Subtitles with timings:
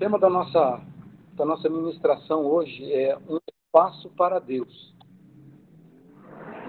[0.00, 0.80] tema da nossa,
[1.34, 4.94] da nossa ministração hoje é um espaço para Deus.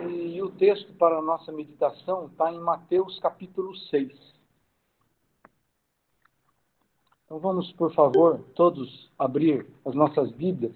[0.05, 4.11] E o texto para a nossa meditação está em Mateus capítulo 6.
[7.23, 10.75] Então vamos, por favor, todos abrir as nossas Bíblias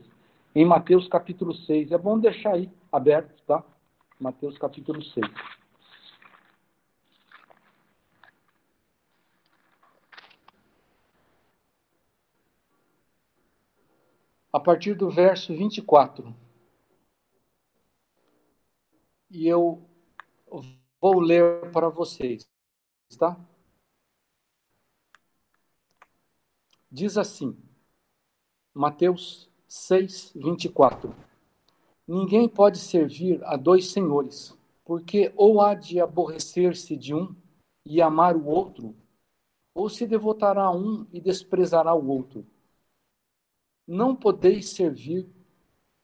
[0.55, 1.91] em Mateus capítulo 6.
[1.91, 3.61] É bom deixar aí aberto, tá?
[4.17, 5.29] Mateus capítulo 6.
[14.51, 16.35] a partir do verso 24.
[19.29, 19.87] E eu
[20.99, 22.49] vou ler para vocês,
[23.19, 23.39] tá?
[26.91, 27.55] Diz assim,
[28.73, 31.15] Mateus 6, 24.
[32.07, 37.35] Ninguém pode servir a dois senhores, porque ou há de aborrecer-se de um
[37.85, 38.95] e amar o outro,
[39.75, 42.47] ou se devotará a um e desprezará o outro
[43.87, 45.27] não podeis servir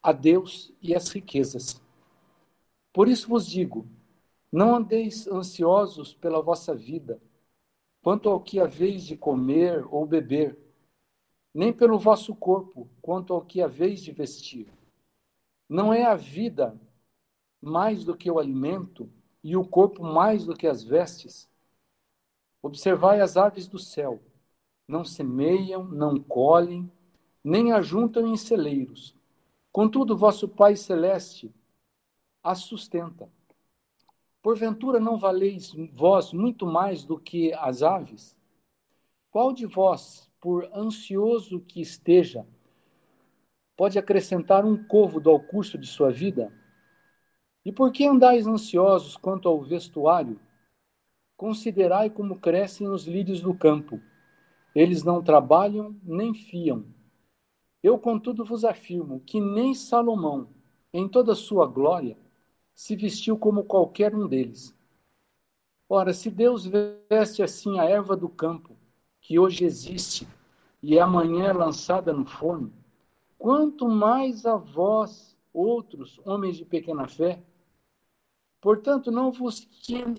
[0.02, 1.82] a Deus e as riquezas.
[2.94, 3.88] Por isso vos digo:
[4.52, 7.22] não andeis ansiosos pela vossa vida,
[8.02, 10.58] quanto ao que haveis de comer ou beber,
[11.54, 14.68] nem pelo vosso corpo, quanto ao que haveis de vestir.
[15.68, 16.80] Não é a vida
[17.62, 19.10] mais do que o alimento,
[19.44, 21.50] e o corpo mais do que as vestes?
[22.62, 24.22] Observai as aves do céu:
[24.88, 26.92] não semeiam, não colhem,
[27.44, 29.16] nem ajuntam em celeiros.
[29.72, 31.52] Contudo, vosso Pai Celeste
[32.44, 33.30] as sustenta.
[34.42, 38.36] Porventura não valeis vós muito mais do que as aves?
[39.30, 42.46] Qual de vós, por ansioso que esteja,
[43.78, 46.52] pode acrescentar um côvado ao curso de sua vida?
[47.64, 50.40] E por que andais ansiosos quanto ao vestuário?
[51.38, 54.02] Considerai como crescem os lírios do campo.
[54.74, 56.84] Eles não trabalham nem fiam.
[57.84, 60.48] Eu, contudo, vos afirmo que nem Salomão,
[60.94, 62.18] em toda sua glória,
[62.76, 64.76] se vestiu como qualquer um deles.
[65.90, 66.66] Ora, se Deus
[67.10, 68.78] veste assim a erva do campo,
[69.20, 70.28] que hoje existe
[70.82, 72.72] e amanhã é lançada no forno,
[73.38, 77.42] quanto mais a vós, outros homens de pequena fé.
[78.60, 79.68] Portanto, não vos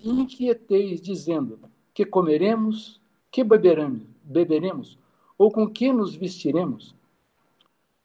[0.05, 1.61] inquieteis dizendo
[1.95, 3.01] que comeremos,
[3.31, 4.99] que beberemos, beberemos,
[5.39, 6.95] ou com que nos vestiremos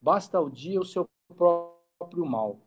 [0.00, 2.60] Basta ao dia o seu próprio mal.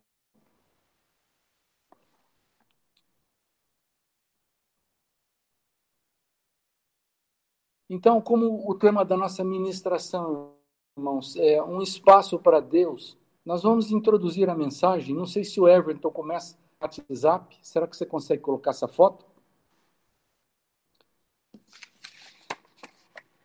[7.88, 10.56] Então, como o tema da nossa ministração,
[10.96, 15.14] irmãos, é um espaço para Deus, nós vamos introduzir a mensagem.
[15.14, 17.58] Não sei se o Everton começa a WhatsApp.
[17.60, 19.26] Será que você consegue colocar essa foto?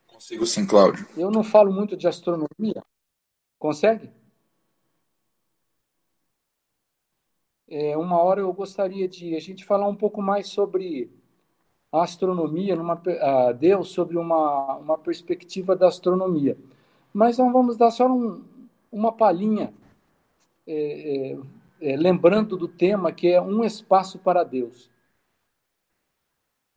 [0.05, 1.05] Consigo sim, Cláudio.
[1.17, 2.81] Eu não falo muito de astronomia,
[3.59, 4.11] Consegue?
[7.69, 11.09] É, uma hora eu gostaria de a gente falar um pouco mais sobre
[11.91, 16.57] a astronomia, numa, a Deus sobre uma, uma perspectiva da astronomia.
[17.13, 18.43] Mas não vamos dar só um,
[18.91, 19.73] uma palhinha,
[20.67, 24.89] é, é, é, lembrando do tema que é um espaço para Deus.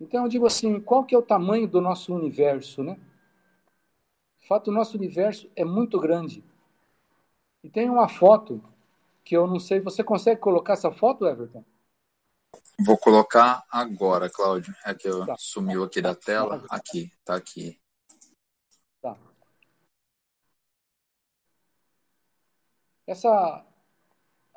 [0.01, 2.99] Então eu digo assim, qual que é o tamanho do nosso universo, né?
[4.41, 6.43] De fato, o nosso universo é muito grande.
[7.63, 8.63] E tem uma foto
[9.25, 9.81] que eu não sei.
[9.81, 11.65] Você consegue colocar essa foto, Everton?
[12.85, 14.75] Vou colocar agora, Cláudio.
[14.85, 15.37] É que eu tá.
[15.39, 16.65] sumiu aqui da tela.
[16.71, 17.79] Aqui, tá aqui.
[19.03, 19.17] Tá.
[23.07, 23.65] Essa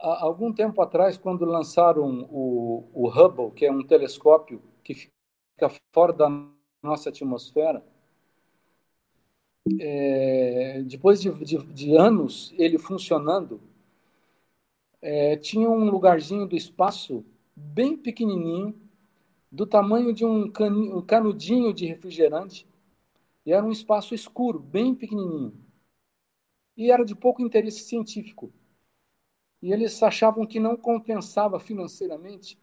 [0.03, 5.69] há algum tempo atrás, quando lançaram o, o Hubble, que é um telescópio que fica
[5.93, 6.29] fora da
[6.81, 7.83] nossa atmosfera,
[9.79, 13.61] é, depois de, de, de, anos ele funcionando,
[15.01, 17.25] é, tinha um lugarzinho do espaço
[17.55, 18.75] bem pequenininho,
[19.51, 22.67] do tamanho de um, can, um canudinho de refrigerante,
[23.45, 25.53] e era um espaço escuro, bem pequenininho.
[26.75, 28.51] E era de pouco interesse científico.
[29.61, 32.57] E eles achavam que não compensava financeiramente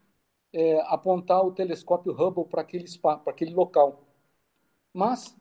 [0.52, 4.04] é, apontar o telescópio Hubble para aquele, para aquele local.
[4.92, 5.36] Mas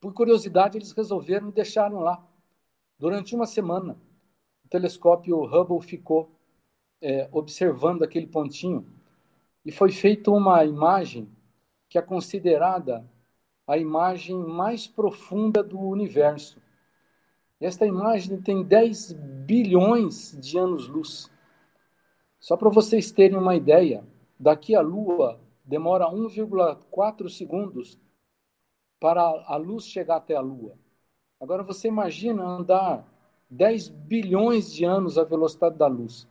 [0.00, 2.24] por curiosidade, eles resolveram e deixaram lá.
[2.98, 3.96] Durante uma semana,
[4.64, 6.30] o telescópio Hubble ficou
[7.00, 8.86] é, observando aquele pontinho
[9.64, 11.28] e foi feita uma imagem
[11.88, 13.08] que é considerada
[13.66, 16.60] a imagem mais profunda do universo.
[17.60, 21.30] Esta imagem tem 10 bilhões de anos-luz.
[22.38, 24.04] Só para vocês terem uma ideia,
[24.38, 27.98] daqui a Lua demora 1,4 segundos
[29.00, 30.74] para a luz chegar até a Lua.
[31.40, 33.06] Agora você imagina andar
[33.48, 36.26] 10 bilhões de anos à velocidade da luz.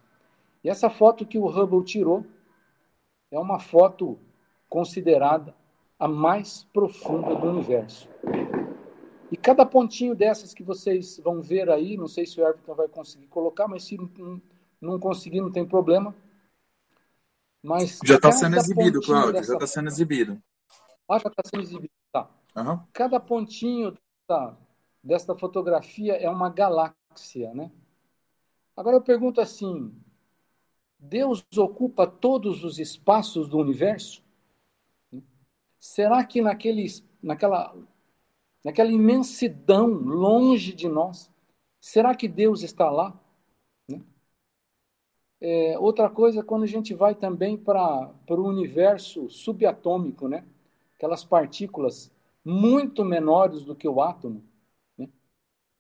[0.64, 2.26] E essa foto que o Hubble tirou
[3.32, 4.20] é uma foto
[4.70, 5.56] considerada
[5.98, 8.08] a mais profunda do universo.
[9.32, 12.88] E cada pontinho dessas que vocês vão ver aí, não sei se o Everton vai
[12.88, 14.42] conseguir colocar, mas se não,
[14.80, 16.16] não conseguir, não tem problema.
[17.62, 20.42] Mas já está sendo exibido, Cláudio, já está sendo exibido.
[21.10, 21.97] Ah, já está sendo exibido.
[22.58, 22.80] Uhum.
[22.92, 23.96] Cada pontinho
[25.04, 27.72] dessa fotografia é uma galáxia, né?
[28.76, 29.96] Agora eu pergunto assim,
[30.98, 34.24] Deus ocupa todos os espaços do universo?
[35.80, 36.86] Será que naquele,
[37.22, 37.76] naquela,
[38.64, 41.32] naquela imensidão longe de nós,
[41.80, 43.20] será que Deus está lá?
[43.88, 44.02] Né?
[45.40, 50.44] É, outra coisa, quando a gente vai também para o universo subatômico, né?
[50.96, 52.12] aquelas partículas
[52.48, 54.42] muito menores do que o átomo,
[54.98, 55.10] né?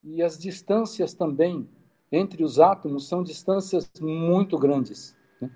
[0.03, 1.65] e as distâncias também
[2.11, 5.15] entre os átomos são distâncias muito grandes.
[5.39, 5.49] Né?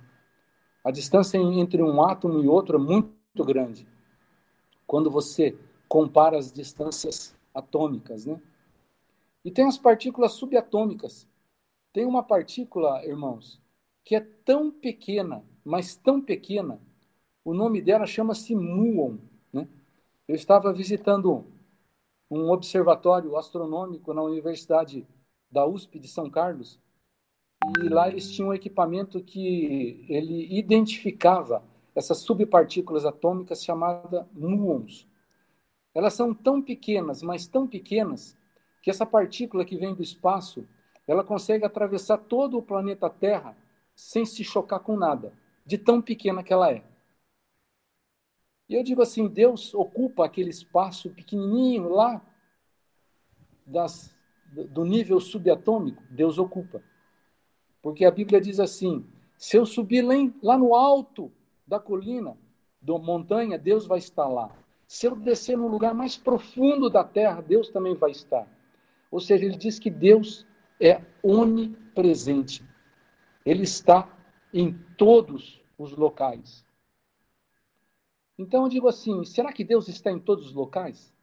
[0.85, 3.85] A distância entre um átomo e outro é muito grande
[4.87, 8.41] quando você compara as distâncias atômicas, né?
[9.43, 11.27] E tem as partículas subatômicas.
[11.91, 13.61] Tem uma partícula, irmãos,
[14.03, 16.79] que é tão pequena, mas tão pequena,
[17.43, 19.17] o nome dela chama-se muon?
[20.31, 21.43] Eu estava visitando
[22.29, 25.05] um observatório astronômico na Universidade
[25.51, 26.79] da USP de São Carlos,
[27.83, 31.61] e lá eles tinham um equipamento que ele identificava
[31.93, 35.05] essas subpartículas atômicas chamadas muons.
[35.93, 38.37] Elas são tão pequenas, mas tão pequenas,
[38.81, 40.65] que essa partícula que vem do espaço,
[41.05, 43.53] ela consegue atravessar todo o planeta Terra
[43.93, 45.33] sem se chocar com nada,
[45.65, 46.89] de tão pequena que ela é.
[48.71, 52.21] E eu digo assim, Deus ocupa aquele espaço pequenininho lá
[53.67, 54.15] das,
[54.49, 56.81] do nível subatômico, Deus ocupa.
[57.81, 59.05] Porque a Bíblia diz assim:
[59.37, 60.05] se eu subir
[60.41, 61.29] lá no alto
[61.67, 62.37] da colina,
[62.81, 64.49] da montanha, Deus vai estar lá.
[64.87, 68.47] Se eu descer no lugar mais profundo da terra, Deus também vai estar.
[69.11, 70.47] Ou seja, ele diz que Deus
[70.79, 72.63] é onipresente.
[73.45, 74.07] Ele está
[74.53, 76.70] em todos os locais.
[78.37, 81.13] Então eu digo assim: será que Deus está em todos os locais?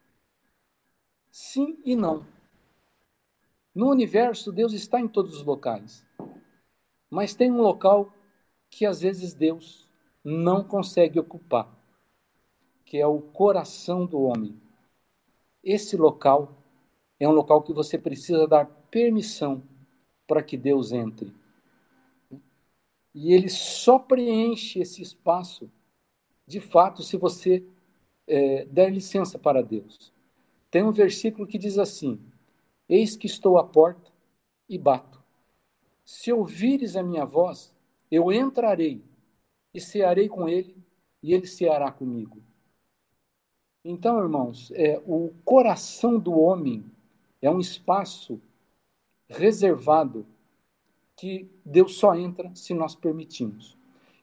[1.31, 2.25] Sim e não.
[3.73, 6.05] No universo, Deus está em todos os locais.
[7.09, 8.13] Mas tem um local
[8.69, 9.87] que às vezes Deus
[10.23, 11.67] não consegue ocupar,
[12.85, 14.59] que é o coração do homem.
[15.63, 16.57] Esse local
[17.19, 19.63] é um local que você precisa dar permissão
[20.27, 21.33] para que Deus entre.
[23.13, 25.69] E ele só preenche esse espaço,
[26.49, 27.63] de fato, se você
[28.27, 30.11] é, der licença para Deus.
[30.71, 32.19] Tem um versículo que diz assim:
[32.89, 34.11] Eis que estou à porta
[34.67, 35.23] e bato.
[36.03, 37.71] Se ouvires a minha voz,
[38.09, 39.03] eu entrarei
[39.71, 40.75] e cearei com ele,
[41.21, 42.41] e ele ceará comigo.
[43.85, 46.83] Então, irmãos, é, o coração do homem
[47.39, 48.41] é um espaço
[49.27, 50.25] reservado
[51.15, 53.78] que Deus só entra se nós permitimos.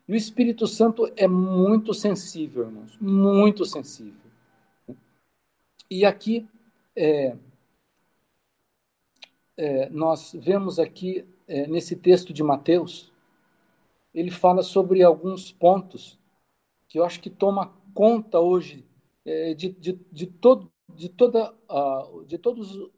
[0.08, 4.20] E o Espírito Santo é muito sensível, irmãos, muito sensível.
[5.90, 6.48] E aqui
[6.94, 7.36] é,
[9.56, 13.12] é, nós vemos aqui é, nesse texto de Mateus
[14.16, 16.18] ele fala sobre alguns pontos
[16.88, 18.82] que eu acho que toma conta hoje
[19.26, 22.90] é, de, de, de, todo, de, toda, uh, de todos,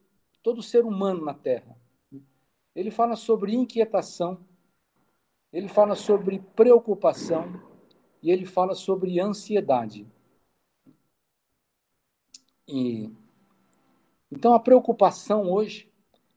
[0.44, 1.76] todo ser humano na Terra.
[2.72, 4.38] Ele fala sobre inquietação,
[5.52, 7.61] ele fala sobre preocupação
[8.23, 10.07] e ele fala sobre ansiedade.
[12.67, 13.11] E,
[14.31, 15.90] então, a preocupação hoje,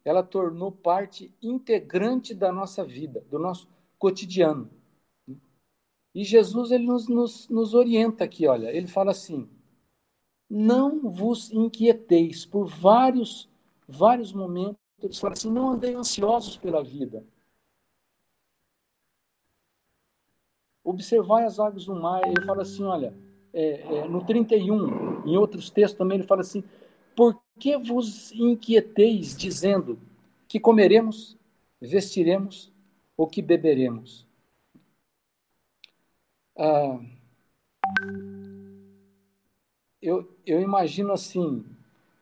[0.05, 3.67] ela tornou parte integrante da nossa vida, do nosso
[3.99, 4.69] cotidiano.
[6.13, 9.49] E Jesus ele nos, nos, nos orienta aqui, olha, ele fala assim:
[10.49, 13.49] não vos inquieteis por vários,
[13.87, 14.77] vários momentos.
[15.01, 17.25] Ele fala assim: não andei ansiosos pela vida.
[20.83, 22.21] Observai as águas do mar.
[22.25, 23.13] Ele fala assim: olha,
[23.53, 26.63] é, é, no 31, em outros textos também, ele fala assim:
[27.15, 29.99] por que vos inquieteis, dizendo
[30.47, 31.37] que comeremos,
[31.79, 32.71] vestiremos
[33.15, 34.27] ou que beberemos?
[36.57, 36.99] Ah,
[40.01, 41.65] eu, eu imagino assim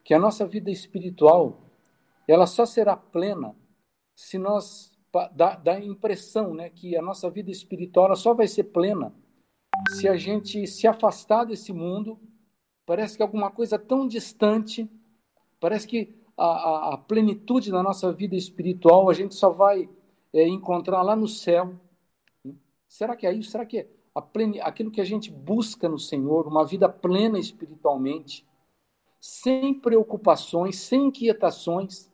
[0.04, 1.60] que a nossa vida espiritual
[2.28, 3.56] ela só será plena
[4.16, 4.92] se nós
[5.34, 9.14] dá, dá a impressão né, que a nossa vida espiritual só vai ser plena
[9.92, 12.20] se a gente se afastar desse mundo.
[12.86, 14.90] Parece que alguma coisa tão distante,
[15.60, 19.90] parece que a, a, a plenitude da nossa vida espiritual a gente só vai
[20.34, 21.76] é, encontrar lá no céu.
[22.88, 23.52] Será que é isso?
[23.52, 23.88] Será que é
[24.22, 24.60] plen...
[24.62, 28.46] aquilo que a gente busca no Senhor, uma vida plena espiritualmente,
[29.20, 32.09] sem preocupações, sem inquietações?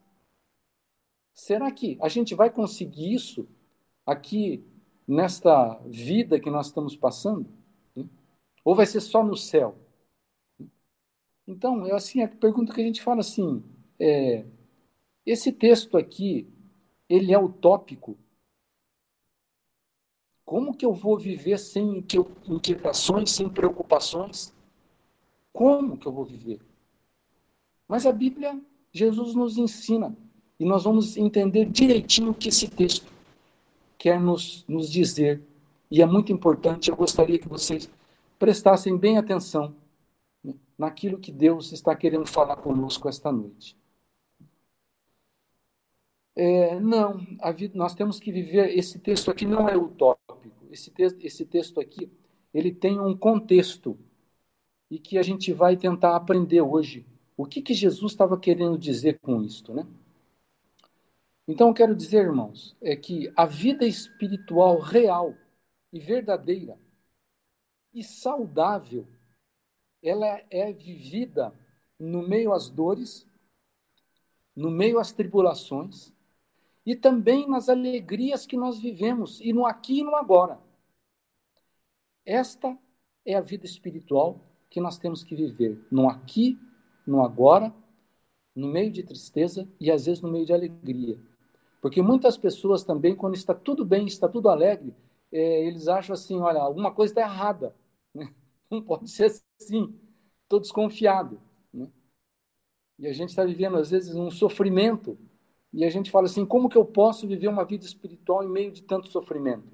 [1.35, 3.45] Será que a gente vai conseguir isso
[4.05, 4.63] aqui
[5.05, 7.45] nesta vida que nós estamos passando?
[8.63, 9.77] Ou vai ser só no céu?
[11.45, 13.61] Então, é assim, a pergunta que a gente fala assim,
[13.99, 14.45] é,
[15.25, 16.47] esse texto aqui,
[17.09, 18.17] ele é utópico?
[20.45, 22.05] Como que eu vou viver sem
[22.47, 24.55] inquietações, sem preocupações?
[25.51, 26.61] Como que eu vou viver?
[27.87, 28.59] Mas a Bíblia,
[28.93, 30.15] Jesus nos ensina
[30.59, 33.11] e nós vamos entender direitinho o que esse texto
[33.97, 35.41] quer nos, nos dizer.
[35.89, 37.89] E é muito importante, eu gostaria que vocês
[38.39, 39.75] prestassem bem atenção
[40.77, 43.77] naquilo que Deus está querendo falar conosco esta noite.
[46.35, 47.17] É, não,
[47.55, 48.77] vida, nós temos que viver.
[48.77, 50.51] Esse texto aqui não é utópico.
[50.69, 52.11] Esse, te, esse texto aqui
[52.53, 53.97] ele tem um contexto
[54.89, 57.05] e que a gente vai tentar aprender hoje.
[57.37, 59.85] O que, que Jesus estava querendo dizer com isto, né?
[61.47, 65.35] Então, eu quero dizer, irmãos, é que a vida espiritual real
[65.93, 66.77] e verdadeira
[67.93, 69.07] e saudável,
[70.03, 71.53] ela é vivida
[71.97, 73.25] no meio às dores,
[74.55, 76.11] no meio às tribulações
[76.85, 80.59] e também nas alegrias que nós vivemos e no aqui e no agora.
[82.25, 82.77] Esta
[83.25, 86.59] é a vida espiritual que nós temos que viver no aqui,
[87.07, 87.73] no agora,
[88.53, 91.19] no meio de tristeza e às vezes no meio de alegria.
[91.85, 94.91] Porque muitas pessoas também, quando está tudo bem, está tudo alegre,
[95.31, 97.75] é, eles acham assim: olha, alguma coisa está errada.
[98.11, 98.33] Né?
[98.71, 99.93] Não pode ser assim.
[100.41, 101.39] Estou desconfiado.
[101.71, 101.87] Né?
[102.97, 105.15] E a gente está vivendo, às vezes, um sofrimento.
[105.71, 108.71] E a gente fala assim: como que eu posso viver uma vida espiritual em meio
[108.71, 109.71] de tanto sofrimento?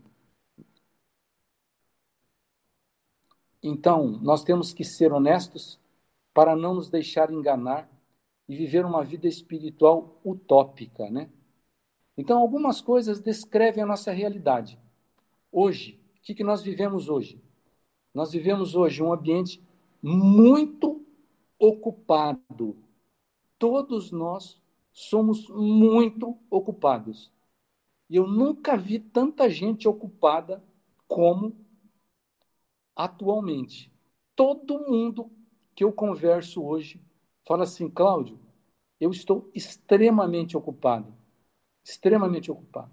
[3.63, 5.79] Então, nós temos que ser honestos
[6.33, 7.89] para não nos deixar enganar
[8.49, 11.29] e viver uma vida espiritual utópica, né?
[12.21, 14.77] Então, algumas coisas descrevem a nossa realidade.
[15.51, 17.41] Hoje, o que, que nós vivemos hoje?
[18.13, 19.59] Nós vivemos hoje um ambiente
[20.03, 21.03] muito
[21.57, 22.77] ocupado.
[23.57, 24.61] Todos nós
[24.93, 27.31] somos muito ocupados.
[28.07, 30.63] E eu nunca vi tanta gente ocupada
[31.07, 31.55] como
[32.95, 33.91] atualmente.
[34.35, 35.31] Todo mundo
[35.73, 37.01] que eu converso hoje
[37.47, 38.39] fala assim, Cláudio,
[38.99, 41.19] eu estou extremamente ocupado
[41.83, 42.91] extremamente ocupado.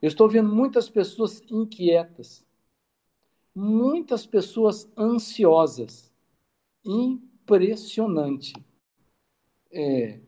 [0.00, 2.44] Eu estou vendo muitas pessoas inquietas,
[3.54, 6.12] muitas pessoas ansiosas.
[6.84, 8.52] Impressionante.
[9.72, 10.20] É.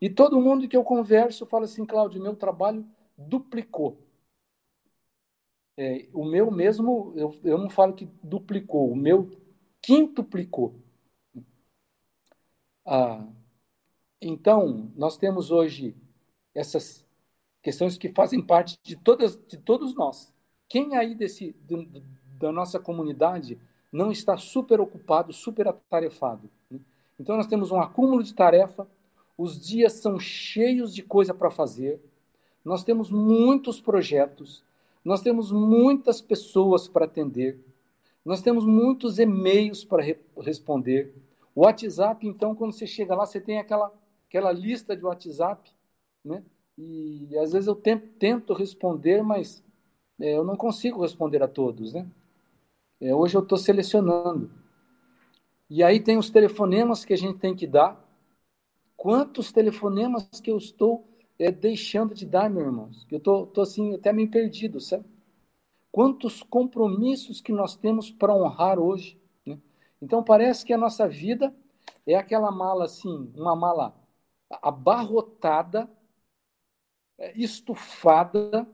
[0.00, 2.86] E todo mundo que eu converso fala assim, Cláudio, meu trabalho
[3.16, 3.98] duplicou.
[5.76, 9.30] É, o meu mesmo, eu, eu não falo que duplicou, o meu
[9.82, 10.74] quintuplicou.
[12.84, 13.26] Ah,
[14.20, 15.96] então, nós temos hoje
[16.54, 17.06] essas
[17.62, 20.32] questões que fazem parte de todas de todos nós.
[20.68, 21.86] Quem aí desse do,
[22.38, 23.58] da nossa comunidade
[23.92, 26.48] não está super ocupado, super atarefado?
[26.70, 26.78] Né?
[27.18, 28.86] Então nós temos um acúmulo de tarefa,
[29.36, 32.00] os dias são cheios de coisa para fazer,
[32.64, 34.62] nós temos muitos projetos,
[35.04, 37.58] nós temos muitas pessoas para atender,
[38.24, 41.14] nós temos muitos e-mails para re responder.
[41.54, 43.92] O WhatsApp, então, quando você chega lá, você tem aquela,
[44.28, 45.70] aquela lista de WhatsApp,
[46.24, 46.42] né?
[46.82, 49.62] E às vezes eu tento responder, mas
[50.18, 52.06] é, eu não consigo responder a todos, né?
[52.98, 54.50] É, hoje eu estou selecionando.
[55.68, 58.02] E aí tem os telefonemas que a gente tem que dar.
[58.96, 61.06] Quantos telefonemas que eu estou
[61.38, 63.06] é, deixando de dar, meus irmãos?
[63.10, 65.04] Eu estou tô, tô, assim, até meio perdido, sabe?
[65.92, 69.20] Quantos compromissos que nós temos para honrar hoje.
[69.44, 69.58] Né?
[70.00, 71.54] Então parece que a nossa vida
[72.06, 73.94] é aquela mala assim, uma mala
[74.62, 75.88] abarrotada
[77.34, 78.66] estufada,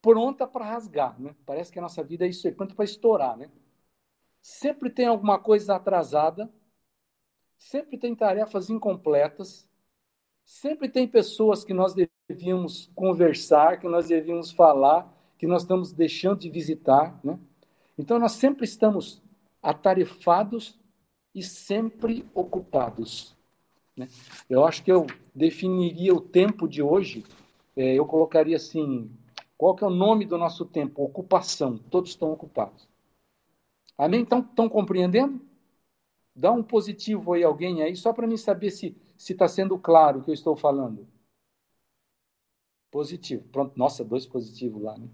[0.00, 1.20] pronta para rasgar.
[1.20, 1.34] Né?
[1.44, 3.36] Parece que a nossa vida é isso aí, pronta para estourar.
[3.36, 3.50] Né?
[4.40, 6.50] Sempre tem alguma coisa atrasada,
[7.58, 9.68] sempre tem tarefas incompletas,
[10.44, 11.94] sempre tem pessoas que nós
[12.28, 17.38] devíamos conversar, que nós devíamos falar, que nós estamos deixando de visitar, né?
[17.98, 19.20] Então nós sempre estamos
[19.62, 20.78] atarefados
[21.34, 23.36] e sempre ocupados.
[23.96, 24.08] Né?
[24.48, 27.24] Eu acho que eu definiria o tempo de hoje,
[27.78, 29.08] é, eu colocaria assim,
[29.56, 31.00] qual que é o nome do nosso tempo?
[31.00, 31.78] Ocupação.
[31.78, 32.88] Todos estão ocupados.
[33.96, 34.22] Amém?
[34.22, 35.40] Estão compreendendo?
[36.34, 40.24] Dá um positivo aí, alguém aí, só para mim saber se está sendo claro o
[40.24, 41.06] que eu estou falando.
[42.90, 43.44] Positivo.
[43.52, 45.08] Pronto, nossa, dois positivos lá, né?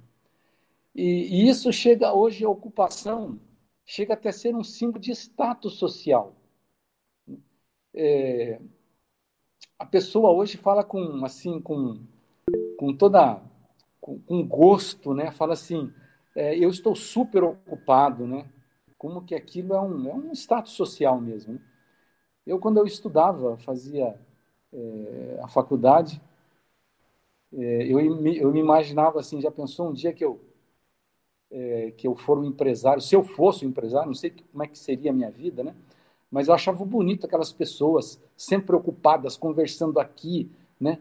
[0.95, 3.39] E, e isso chega hoje, a ocupação,
[3.85, 6.35] chega até ser um símbolo de status social.
[7.93, 8.59] É,
[9.79, 12.01] a pessoa hoje fala com, assim, com,
[12.79, 13.41] com toda,
[14.01, 15.31] com, com gosto, né?
[15.31, 15.93] Fala assim,
[16.35, 18.47] é, eu estou super ocupado, né?
[19.05, 21.53] como que aquilo é um, é um status social mesmo.
[21.53, 21.61] Né?
[22.47, 24.19] Eu, quando eu estudava, fazia
[24.73, 26.23] é, a faculdade,
[27.53, 30.41] é, eu, eu me imaginava assim, já pensou um dia que eu,
[31.51, 34.67] é, que eu for um empresário, se eu fosse um empresário, não sei como é
[34.67, 35.75] que seria a minha vida, né?
[36.31, 40.51] Mas eu achava bonito aquelas pessoas sempre ocupadas, conversando aqui,
[40.81, 40.99] né?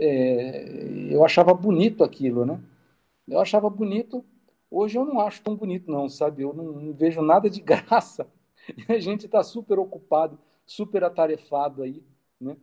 [0.00, 2.60] É, eu achava bonito aquilo, né?
[3.28, 4.24] Eu achava bonito
[4.70, 6.42] Hoje eu não acho tão bonito, não, sabe?
[6.42, 8.30] Eu não, não vejo nada de graça.
[8.76, 12.04] E a gente está super ocupado, super atarefado aí,
[12.40, 12.56] né?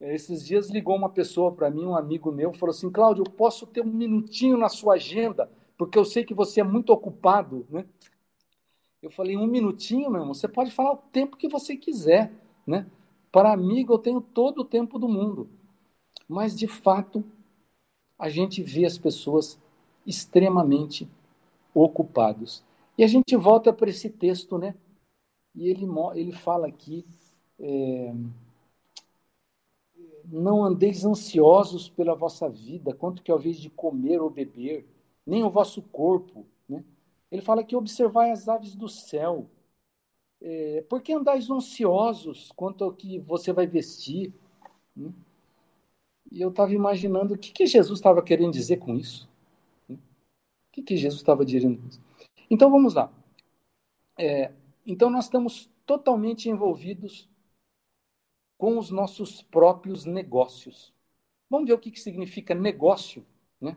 [0.00, 3.66] Esses dias ligou uma pessoa para mim, um amigo meu, falou assim: Cláudio, eu posso
[3.66, 7.84] ter um minutinho na sua agenda, porque eu sei que você é muito ocupado, né?
[9.02, 12.32] Eu falei: um minutinho, meu irmão, você pode falar o tempo que você quiser,
[12.66, 12.86] né?
[13.30, 15.50] Para amigo, eu tenho todo o tempo do mundo.
[16.30, 17.24] Mas, de fato,
[18.16, 19.58] a gente vê as pessoas
[20.06, 21.08] extremamente
[21.74, 22.62] ocupados.
[22.96, 24.76] E a gente volta para esse texto, né?
[25.56, 27.04] E ele, ele fala aqui:
[27.58, 28.14] é,
[30.24, 34.86] não andeis ansiosos pela vossa vida, quanto que ao invés de comer ou beber,
[35.26, 36.46] nem o vosso corpo.
[36.68, 36.84] Né?
[37.28, 39.46] Ele fala que observai as aves do céu.
[40.40, 44.32] É, por que andais ansiosos quanto ao que você vai vestir?
[44.94, 45.12] Né?
[46.30, 49.28] E eu estava imaginando o que, que Jesus estava querendo dizer com isso.
[49.88, 49.98] O
[50.72, 51.82] que, que Jesus estava dizendo?
[52.48, 53.12] Então vamos lá.
[54.16, 54.52] É,
[54.86, 57.28] então nós estamos totalmente envolvidos
[58.56, 60.92] com os nossos próprios negócios.
[61.48, 63.26] Vamos ver o que, que significa negócio,
[63.60, 63.76] né?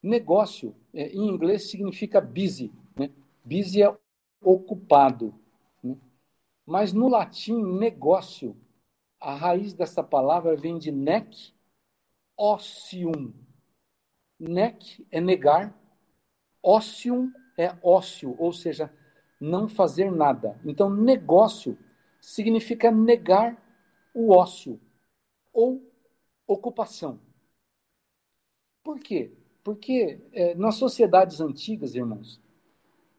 [0.00, 2.70] Negócio, é, em inglês, significa busy.
[2.94, 3.10] Né?
[3.44, 3.96] Busy é
[4.40, 5.34] ocupado.
[5.82, 5.96] Né?
[6.66, 8.56] Mas no latim, negócio,
[9.22, 11.54] a raiz dessa palavra vem de nec,
[12.36, 13.32] ocium,
[14.48, 15.72] Nec é negar,
[16.60, 18.92] ócium é ócio, ou seja,
[19.40, 20.60] não fazer nada.
[20.64, 21.78] Então, negócio
[22.20, 23.56] significa negar
[24.12, 24.80] o ócio
[25.52, 25.80] ou
[26.46, 27.20] ocupação.
[28.82, 29.32] Por quê?
[29.62, 32.40] Porque é, nas sociedades antigas, irmãos,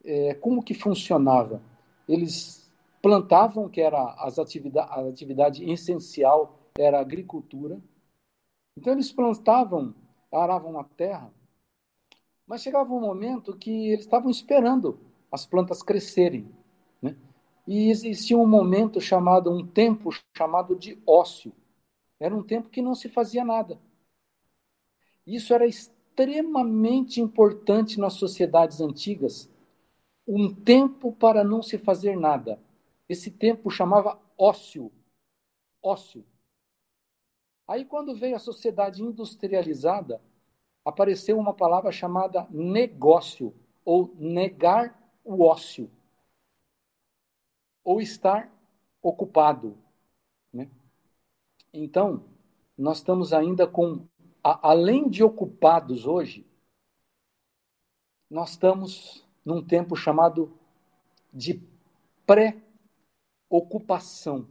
[0.04, 1.62] é, como que funcionava?
[2.06, 2.63] Eles
[3.04, 7.78] plantavam, que era as atividade, a atividade essencial era a agricultura.
[8.78, 9.94] Então, eles plantavam
[10.32, 11.30] aravam a terra,
[12.46, 14.98] mas chegava um momento que eles estavam esperando
[15.30, 16.48] as plantas crescerem.
[17.02, 17.14] Né?
[17.66, 21.52] E existia um momento chamado, um tempo chamado de ócio.
[22.18, 23.78] Era um tempo que não se fazia nada.
[25.26, 29.48] Isso era extremamente importante nas sociedades antigas.
[30.26, 32.58] Um tempo para não se fazer nada.
[33.08, 34.90] Esse tempo chamava ócio.
[35.82, 36.24] Ócio.
[37.66, 40.20] Aí, quando veio a sociedade industrializada,
[40.84, 45.90] apareceu uma palavra chamada negócio, ou negar o ócio,
[47.82, 48.50] ou estar
[49.02, 49.78] ocupado.
[50.52, 50.70] Né?
[51.72, 52.24] Então,
[52.76, 54.06] nós estamos ainda com,
[54.42, 56.46] a, além de ocupados hoje,
[58.28, 60.58] nós estamos num tempo chamado
[61.32, 61.62] de
[63.54, 64.48] pré-ocupação.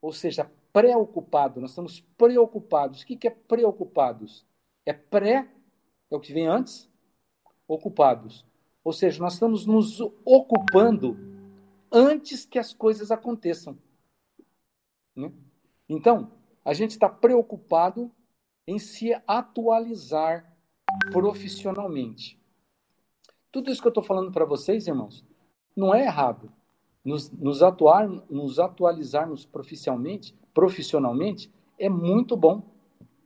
[0.00, 3.02] Ou seja, preocupado, nós estamos preocupados.
[3.02, 4.44] O que é preocupados?
[4.84, 5.48] É pré,
[6.10, 6.90] é o que vem antes,
[7.66, 8.44] ocupados.
[8.84, 11.16] Ou seja, nós estamos nos ocupando
[11.90, 13.78] antes que as coisas aconteçam.
[15.14, 15.32] Né?
[15.88, 16.32] Então,
[16.64, 18.10] a gente está preocupado
[18.66, 20.52] em se atualizar
[21.12, 22.40] profissionalmente.
[23.50, 25.24] Tudo isso que eu estou falando para vocês, irmãos,
[25.76, 26.52] não é errado.
[27.04, 32.62] Nos, nos, atuar, nos atualizarmos profissionalmente, profissionalmente é muito bom.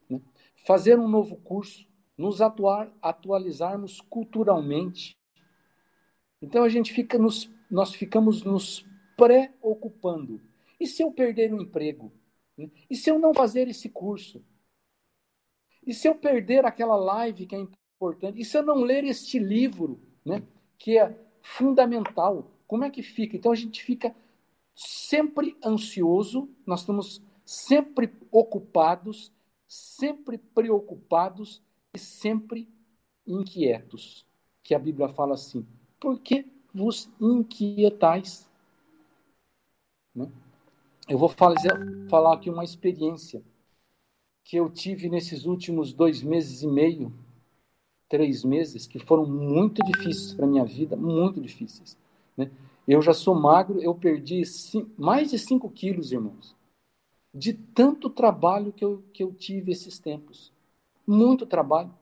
[0.09, 0.21] Né?
[0.67, 1.87] Fazer um novo curso,
[2.17, 5.17] nos atuar, atualizarmos culturalmente.
[6.41, 8.87] Então a gente fica nos, nós ficamos nos
[9.17, 10.41] preocupando.
[10.81, 12.12] E se eu perder o emprego?
[12.57, 12.71] Né?
[12.89, 14.43] E se eu não fazer esse curso?
[15.87, 18.41] E se eu perder aquela live que é importante?
[18.41, 20.43] E se eu não ler este livro, né,
[20.77, 22.51] que é fundamental?
[22.66, 23.37] Como é que fica?
[23.37, 24.14] Então a gente fica
[24.74, 29.33] sempre ansioso, nós estamos sempre ocupados,
[29.66, 31.62] sempre preocupados
[31.94, 32.68] e sempre
[33.26, 34.26] inquietos.
[34.62, 35.66] Que a Bíblia fala assim:
[36.00, 38.48] por que vos inquietais?
[40.14, 40.31] Né?
[41.09, 41.70] Eu vou fazer,
[42.09, 43.42] falar aqui uma experiência
[44.42, 47.12] que eu tive nesses últimos dois meses e meio,
[48.09, 51.96] três meses, que foram muito difíceis para minha vida, muito difíceis.
[52.37, 52.51] Né?
[52.87, 54.42] Eu já sou magro, eu perdi
[54.96, 56.55] mais de 5 quilos, irmãos,
[57.35, 60.53] de tanto trabalho que eu, que eu tive esses tempos.
[61.07, 61.92] Muito trabalho,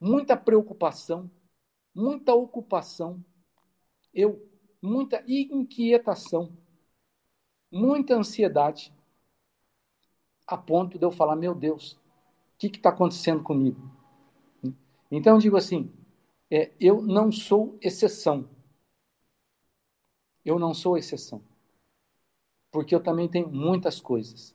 [0.00, 1.30] muita preocupação,
[1.94, 3.24] muita ocupação,
[4.12, 4.48] eu,
[4.82, 6.50] muita inquietação,
[7.70, 8.92] muita ansiedade,
[10.46, 11.98] a ponto de eu falar: meu Deus, o
[12.58, 13.80] que está acontecendo comigo?
[15.10, 15.90] Então eu digo assim:
[16.50, 18.48] é, eu não sou exceção.
[20.44, 21.42] Eu não sou exceção.
[22.70, 24.54] Porque eu também tenho muitas coisas.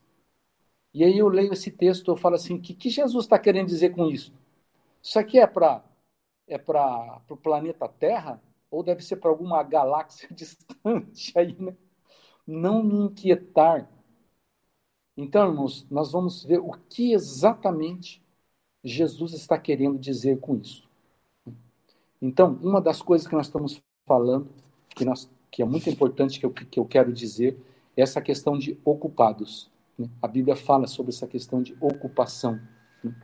[0.93, 3.67] E aí eu leio esse texto, eu falo assim: o que, que Jesus está querendo
[3.67, 4.33] dizer com isso?
[5.03, 5.83] Isso aqui é para
[6.47, 8.41] é para o planeta Terra?
[8.69, 11.75] Ou deve ser para alguma galáxia distante aí, né?
[12.45, 13.89] Não me inquietar.
[15.17, 18.21] Então, irmãos, nós vamos ver o que exatamente
[18.83, 20.87] Jesus está querendo dizer com isso.
[22.21, 24.49] Então, uma das coisas que nós estamos falando,
[24.95, 27.57] que, nós, que é muito importante que eu, que eu quero dizer,
[27.95, 29.71] é essa questão de ocupados.
[29.97, 30.09] Né?
[30.21, 32.59] A Bíblia fala sobre essa questão de ocupação.
[33.01, 33.15] Né?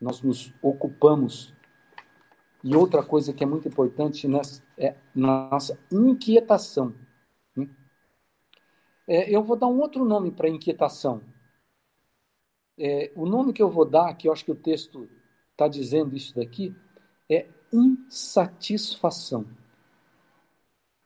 [0.00, 1.52] Nós nos ocupamos.
[2.62, 4.28] E outra coisa que é muito importante
[4.78, 6.94] é nossa inquietação.
[7.56, 7.68] Né?
[9.08, 11.20] É, eu vou dar um outro nome para inquietação.
[12.78, 15.08] É, o nome que eu vou dar, que eu acho que o texto
[15.50, 16.72] está dizendo isso daqui,
[17.28, 19.60] é insatisfação.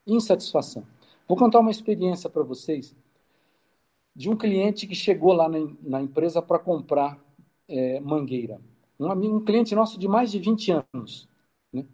[0.06, 0.86] Insatisfação.
[1.26, 2.94] Vou contar uma experiência para vocês
[4.14, 7.20] de um cliente que chegou lá na, na empresa para comprar
[7.68, 8.60] é, mangueira.
[8.98, 11.28] Um, amigo, um cliente nosso de mais de 20 anos.
[11.72, 11.86] Né?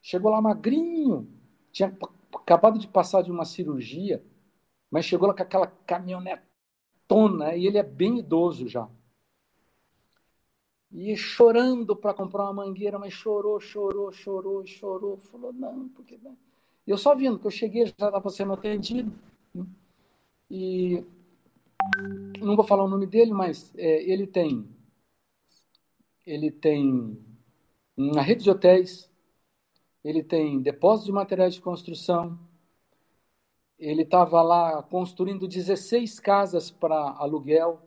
[0.00, 1.28] Chegou lá magrinho,
[1.72, 1.96] tinha
[2.32, 4.22] acabado de passar de uma cirurgia,
[4.90, 8.88] mas chegou lá com aquela caminhonetona e ele é bem idoso já.
[10.92, 15.16] E chorando para comprar uma mangueira, mas chorou, chorou, chorou, chorou.
[15.18, 16.16] Falou, não, porque.
[16.22, 16.45] Não.
[16.86, 19.12] Eu só vindo, que eu cheguei, já estava sendo atendido.
[19.54, 19.66] Né?
[20.50, 21.04] E
[22.40, 24.68] não vou falar o nome dele, mas é, ele tem
[26.26, 27.16] ele tem
[27.96, 29.08] uma rede de hotéis,
[30.02, 32.38] ele tem depósito de materiais de construção,
[33.78, 37.80] ele estava lá construindo 16 casas para aluguel,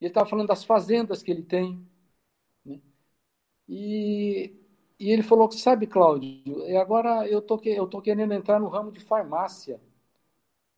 [0.00, 1.86] ele estava falando das fazendas que ele tem,
[2.64, 2.80] né?
[3.68, 4.52] e,
[5.02, 6.30] e ele falou que, sabe, Cláudio,
[6.80, 9.80] agora eu tô, eu tô querendo entrar no ramo de farmácia,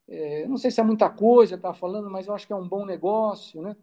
[0.09, 2.69] é, não sei se é muita coisa, está falando, mas eu acho que é um
[2.69, 3.77] bom negócio, né?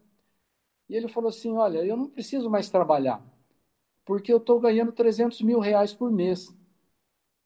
[0.88, 3.22] E ele falou assim: Olha, eu não preciso mais trabalhar,
[4.04, 6.54] porque eu estou ganhando 300 mil reais por mês.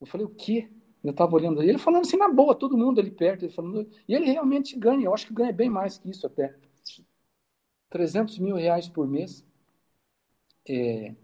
[0.01, 0.71] Eu falei: O quê?
[1.05, 3.45] Eu estava olhando ele falando assim, na boa, todo mundo ali perto.
[3.45, 6.55] Ele falando, e ele realmente ganha, eu acho que ganha bem mais que isso até.
[7.91, 9.45] 300 mil reais por mês.
[10.69, 11.15] É,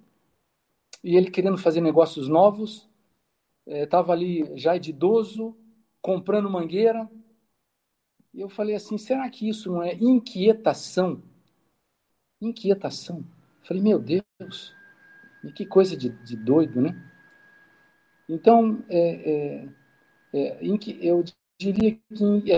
[1.03, 2.89] e ele querendo fazer negócios novos,
[3.67, 5.57] estava é, ali já de idoso,
[6.01, 7.09] comprando mangueira.
[8.35, 11.23] E eu falei assim: será que isso não é inquietação?
[12.41, 13.25] Inquietação.
[13.63, 14.75] Falei, meu Deus,
[15.45, 17.11] e que coisa de, de doido, né?
[18.29, 19.69] Então, é, é,
[20.33, 20.59] é,
[21.01, 21.23] eu
[21.59, 22.53] diria que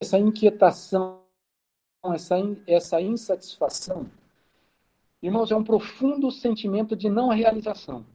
[0.00, 1.22] essa inquietação,
[2.04, 4.10] essa, essa insatisfação,
[5.22, 8.06] irmãos, é um profundo sentimento de não realização.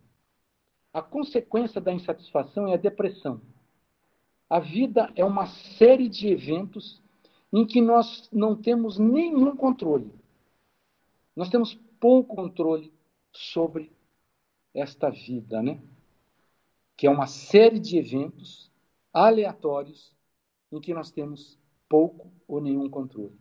[0.94, 3.42] A consequência da insatisfação é a depressão.
[4.50, 7.02] A vida é uma série de eventos
[7.54, 10.12] em que nós não temos nenhum controle.
[11.36, 12.92] Nós temos pouco controle
[13.32, 13.92] sobre
[14.74, 15.82] esta vida, né?
[16.98, 18.70] Que é uma série de eventos
[19.14, 20.14] aleatórios
[20.72, 23.38] em que nós temos pouco ou nenhum controle.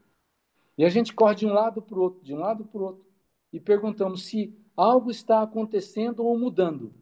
[0.77, 2.85] E a gente corre de um lado para o outro, de um lado para o
[2.85, 3.05] outro,
[3.53, 6.95] e perguntamos se algo está acontecendo ou mudando.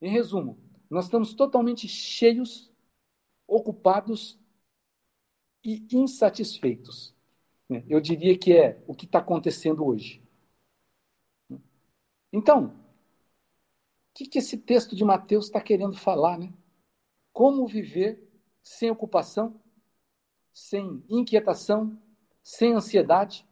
[0.00, 2.72] Em resumo, nós estamos totalmente cheios,
[3.46, 4.38] ocupados
[5.64, 7.14] e insatisfeitos.
[7.88, 10.22] Eu diria que é o que está acontecendo hoje.
[12.32, 12.72] Então, o
[14.14, 16.38] que, que esse texto de Mateus está querendo falar?
[16.38, 16.52] Né?
[17.32, 18.26] Como viver
[18.62, 19.60] sem ocupação?
[20.58, 21.96] sem inquietação,
[22.42, 23.46] sem ansiedade.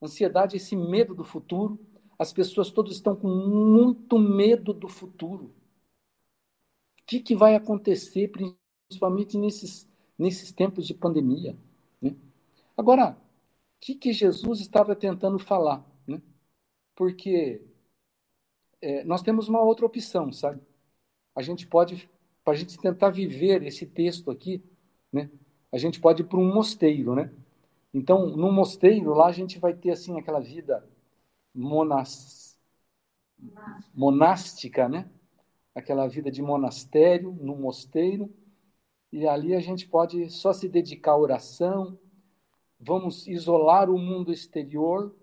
[0.00, 1.78] Ansiedade é esse medo do futuro.
[2.18, 5.54] As pessoas todas estão com muito medo do futuro.
[7.00, 8.30] O que, que vai acontecer,
[8.88, 11.56] principalmente nesses, nesses tempos de pandemia?
[12.00, 12.14] Né?
[12.76, 13.16] Agora, o
[13.80, 15.84] que, que Jesus estava tentando falar?
[16.06, 16.20] Né?
[16.94, 17.62] Porque
[18.80, 20.60] é, nós temos uma outra opção, sabe?
[21.34, 22.08] A gente pode,
[22.44, 24.62] para a gente tentar viver esse texto aqui,
[25.12, 25.30] né?
[25.72, 27.32] A gente pode ir para um mosteiro, né?
[27.92, 30.86] Então, no mosteiro, lá a gente vai ter, assim, aquela vida
[31.54, 32.58] monas...
[33.94, 35.10] monástica, né?
[35.74, 38.34] Aquela vida de monastério, no mosteiro,
[39.12, 41.98] e ali a gente pode só se dedicar à oração,
[42.78, 45.16] vamos isolar o mundo exterior,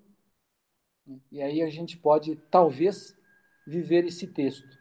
[1.32, 3.16] e aí a gente pode, talvez,
[3.68, 4.78] viver esse texto.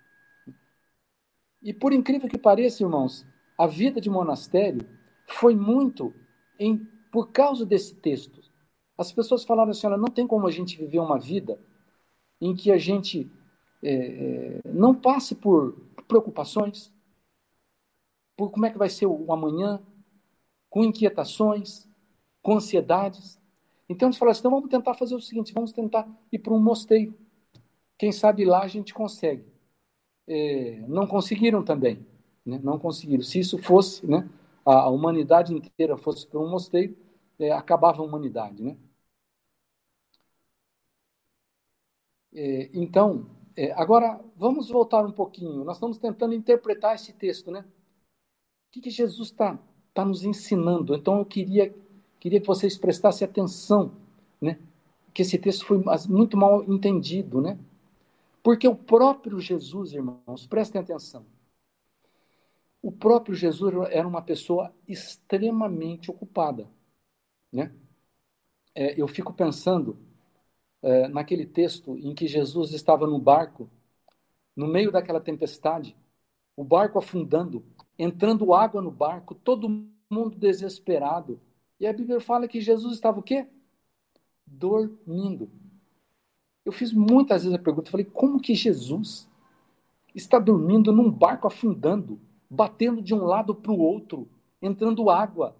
[1.62, 3.26] E por incrível que pareça, irmãos,
[3.58, 4.86] a vida de monastério
[5.26, 6.14] foi muito
[6.58, 8.42] em, por causa desse texto.
[8.98, 11.60] As pessoas falaram assim: olha, não tem como a gente viver uma vida
[12.40, 13.30] em que a gente
[13.80, 16.92] é, é, não passe por preocupações,
[18.36, 19.80] por como é que vai ser o amanhã,
[20.68, 21.88] com inquietações,
[22.42, 23.40] com ansiedades.
[23.88, 26.60] Então eles falaram assim: então vamos tentar fazer o seguinte: vamos tentar ir para um
[26.60, 27.14] mosteiro.
[27.96, 29.46] Quem sabe lá a gente consegue.
[30.26, 32.04] É, não conseguiram também.
[32.44, 32.58] Né?
[32.60, 33.22] Não conseguiram.
[33.22, 34.28] Se isso fosse, né,
[34.66, 37.03] a, a humanidade inteira fosse para um mosteiro,
[37.38, 38.62] é, acabava a humanidade.
[38.62, 38.76] Né?
[42.32, 45.64] É, então, é, agora vamos voltar um pouquinho.
[45.64, 47.60] Nós estamos tentando interpretar esse texto, né?
[47.60, 49.58] O que, que Jesus está
[49.92, 50.94] tá nos ensinando?
[50.94, 51.74] Então, eu queria
[52.24, 53.92] queria que vocês prestassem atenção,
[54.40, 54.58] né?
[55.12, 57.58] Que esse texto foi muito mal entendido, né?
[58.42, 61.24] Porque o próprio Jesus, irmãos, prestem atenção.
[62.82, 66.66] O próprio Jesus era uma pessoa extremamente ocupada,
[67.54, 67.72] né?
[68.74, 69.96] É, eu fico pensando
[70.82, 73.70] é, naquele texto em que Jesus estava no barco,
[74.56, 75.96] no meio daquela tempestade,
[76.56, 77.64] o barco afundando,
[77.96, 79.68] entrando água no barco, todo
[80.10, 81.40] mundo desesperado,
[81.78, 83.46] e a Bíblia fala que Jesus estava o quê?
[84.46, 85.48] Dormindo.
[86.64, 89.28] Eu fiz muitas vezes a pergunta, falei, como que Jesus
[90.14, 94.28] está dormindo num barco afundando, batendo de um lado para o outro,
[94.62, 95.56] entrando água?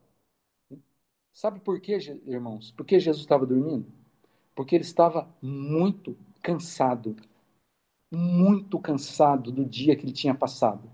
[1.35, 2.70] Sabe por quê, irmãos?
[2.70, 3.92] Por que Jesus estava dormindo?
[4.55, 7.16] Porque ele estava muito cansado,
[8.12, 10.88] muito cansado do dia que ele tinha passado.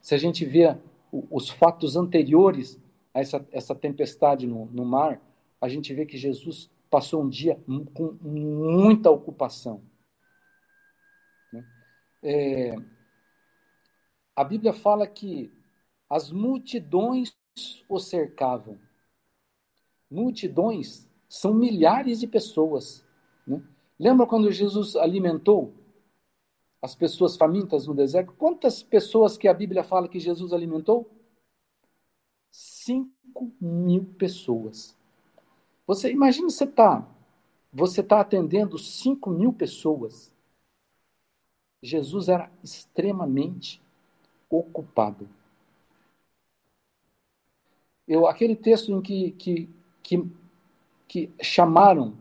[0.00, 0.78] Se a gente vê
[1.12, 2.80] os fatos anteriores
[3.12, 5.20] a essa, essa tempestade no, no mar,
[5.60, 9.82] a gente vê que Jesus passou um dia com muita ocupação.
[11.52, 11.66] Né?
[12.22, 12.74] É,
[14.34, 15.52] a Bíblia fala que
[16.08, 17.36] as multidões
[17.86, 18.78] o cercavam.
[20.12, 23.02] Multidões são milhares de pessoas.
[23.46, 23.62] Né?
[23.98, 25.72] Lembra quando Jesus alimentou
[26.82, 28.34] as pessoas famintas no deserto?
[28.34, 31.10] Quantas pessoas que a Bíblia fala que Jesus alimentou?
[32.50, 33.10] 5
[33.58, 34.94] mil pessoas.
[35.86, 37.08] Você imagina você tá,
[37.72, 40.30] você tá atendendo 5 mil pessoas.
[41.82, 43.80] Jesus era extremamente
[44.50, 45.26] ocupado.
[48.06, 49.70] Eu, aquele texto em que, que,
[50.02, 50.26] que,
[51.08, 52.14] que chamaram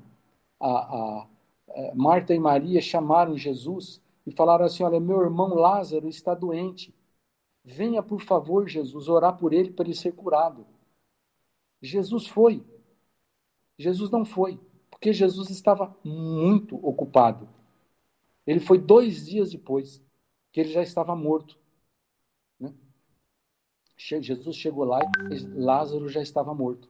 [0.60, 1.28] a, a,
[1.70, 6.94] é, Marta e Maria chamaram Jesus e falaram assim: Olha, meu irmão Lázaro está doente.
[7.64, 10.66] Venha, por favor, Jesus, orar por ele para ele ser curado.
[11.82, 12.64] Jesus foi.
[13.78, 17.50] Jesus não foi, porque Jesus estava muito ocupado.
[18.46, 20.04] Ele foi dois dias depois
[20.52, 21.58] que ele já estava morto.
[22.60, 22.74] Né?
[23.98, 25.00] Jesus chegou lá
[25.32, 26.90] e Lázaro já estava morto.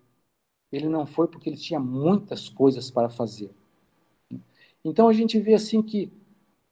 [0.72, 3.52] Ele não foi porque ele tinha muitas coisas para fazer.
[4.84, 6.12] Então a gente vê assim que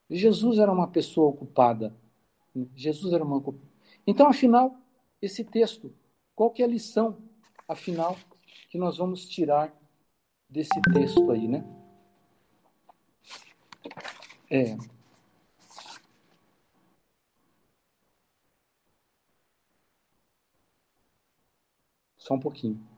[0.10, 1.96] Jesus era uma pessoa ocupada.
[2.76, 3.40] Jesus era uma
[4.10, 4.76] então, afinal,
[5.22, 5.94] esse texto,
[6.36, 7.18] qual que é a lição,
[7.68, 8.18] afinal,
[8.72, 9.72] que nós vamos tirar
[10.50, 11.64] desse texto aí, né?
[14.50, 14.76] É.
[22.18, 22.89] Só um pouquinho.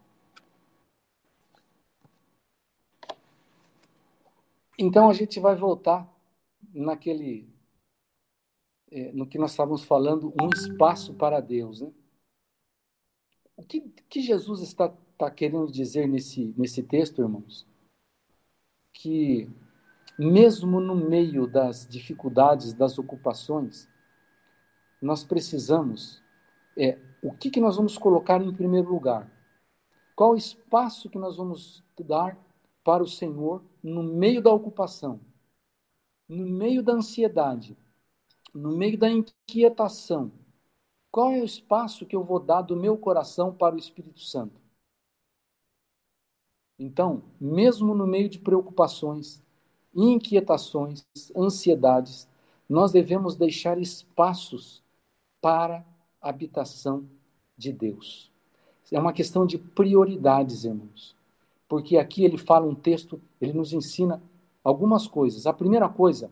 [4.82, 6.12] Então a gente vai voltar
[6.74, 7.48] naquele
[8.92, 11.82] é, no que nós estávamos falando, um espaço para Deus.
[11.82, 11.92] Né?
[13.56, 17.68] O que, que Jesus está, está querendo dizer nesse, nesse texto, irmãos?
[18.92, 19.48] Que
[20.18, 23.88] mesmo no meio das dificuldades, das ocupações,
[25.00, 26.24] nós precisamos.
[26.76, 29.32] É, o que, que nós vamos colocar em primeiro lugar?
[30.16, 32.36] Qual espaço que nós vamos dar
[32.84, 35.20] para o Senhor no meio da ocupação,
[36.28, 37.78] no meio da ansiedade,
[38.54, 40.32] no meio da inquietação?
[41.12, 44.62] Qual é o espaço que eu vou dar do meu coração para o Espírito Santo?
[46.80, 49.44] Então, mesmo no meio de preocupações,
[49.94, 52.28] inquietações, ansiedades,
[52.68, 54.82] nós devemos deixar espaços
[55.42, 55.86] para
[56.22, 57.08] a habitação
[57.58, 58.32] de Deus.
[58.92, 61.16] É uma questão de prioridades, irmãos.
[61.72, 64.22] Porque aqui ele fala um texto, ele nos ensina
[64.62, 65.48] algumas coisas.
[65.48, 66.30] A primeira coisa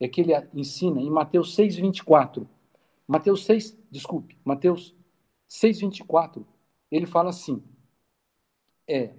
[0.00, 2.48] é que ele ensina em Mateus 6, 24.
[3.06, 4.92] Mateus 6, desculpe, Mateus
[5.46, 6.44] 6, 24.
[6.90, 7.62] Ele fala assim:
[8.88, 9.14] é,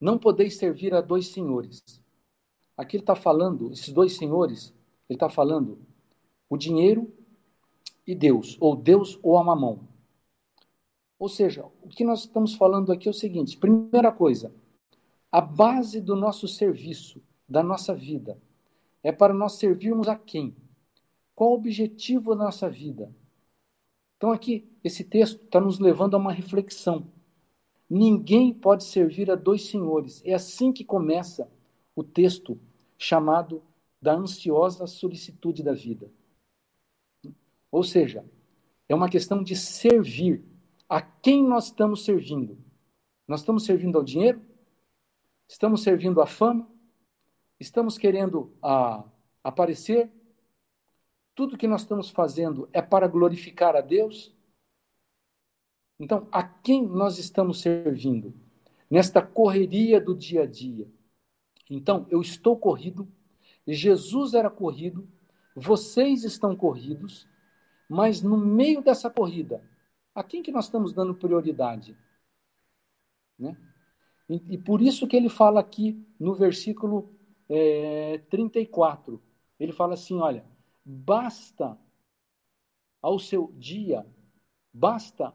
[0.00, 1.82] não podeis servir a dois senhores.
[2.76, 4.72] Aqui ele está falando, esses dois senhores,
[5.08, 5.80] ele está falando
[6.48, 7.12] o dinheiro
[8.06, 9.80] e Deus, ou Deus ou a mamão.
[11.18, 14.54] Ou seja, o que nós estamos falando aqui é o seguinte: primeira coisa,
[15.32, 18.38] a base do nosso serviço, da nossa vida,
[19.02, 20.54] é para nós servirmos a quem?
[21.34, 23.10] Qual o objetivo da nossa vida?
[24.18, 27.10] Então, aqui, esse texto está nos levando a uma reflexão.
[27.88, 30.22] Ninguém pode servir a dois senhores.
[30.24, 31.50] É assim que começa
[31.96, 32.60] o texto
[32.96, 33.62] chamado
[34.00, 36.10] da ansiosa solicitude da vida.
[37.70, 38.24] Ou seja,
[38.88, 40.44] é uma questão de servir.
[40.88, 42.58] A quem nós estamos servindo?
[43.26, 44.42] Nós estamos servindo ao dinheiro?
[45.52, 46.66] Estamos servindo à fama?
[47.60, 49.04] Estamos querendo a, ah,
[49.44, 50.10] aparecer?
[51.34, 54.34] Tudo que nós estamos fazendo é para glorificar a Deus?
[56.00, 58.32] Então, a quem nós estamos servindo?
[58.90, 60.90] Nesta correria do dia a dia.
[61.68, 63.06] Então, eu estou corrido,
[63.66, 65.06] Jesus era corrido,
[65.54, 67.28] vocês estão corridos,
[67.86, 69.62] mas no meio dessa corrida,
[70.14, 71.94] a quem que nós estamos dando prioridade?
[73.38, 73.54] Né?
[74.32, 77.10] E, e por isso que ele fala aqui no versículo
[77.50, 79.22] é, 34,
[79.60, 80.42] ele fala assim, olha,
[80.82, 81.78] basta
[83.02, 84.06] ao seu dia,
[84.72, 85.34] basta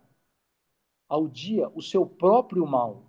[1.08, 3.04] ao dia o seu próprio mal.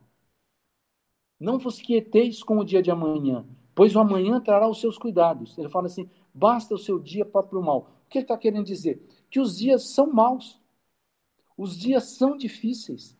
[1.40, 5.57] Não vos quieteis com o dia de amanhã, pois o amanhã trará os seus cuidados.
[5.57, 8.03] Ele fala assim: basta o seu dia próprio mal.
[8.05, 9.01] O que ele está querendo dizer?
[9.31, 10.61] Que os dias são maus.
[11.57, 13.18] Os dias são difíceis.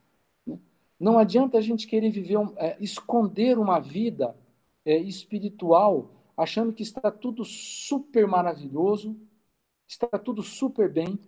[0.99, 4.37] Não adianta a gente querer viver, é, esconder uma vida
[4.85, 9.17] é, espiritual, achando que está tudo super maravilhoso,
[9.87, 11.19] está tudo super bem.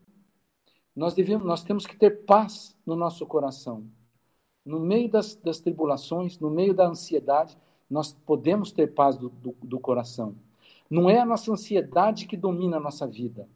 [0.95, 3.87] Nós, devemos, nós temos que ter paz no nosso coração.
[4.65, 7.57] No meio das, das tribulações, no meio da ansiedade,
[7.89, 10.35] nós podemos ter paz do, do, do coração.
[10.89, 13.49] Não é a nossa ansiedade que domina a nossa vida.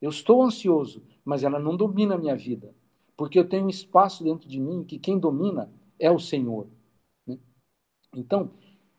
[0.00, 2.74] Eu estou ansioso, mas ela não domina a minha vida,
[3.20, 6.66] porque eu tenho um espaço dentro de mim que quem domina é o Senhor.
[7.26, 7.38] Né?
[8.16, 8.50] Então,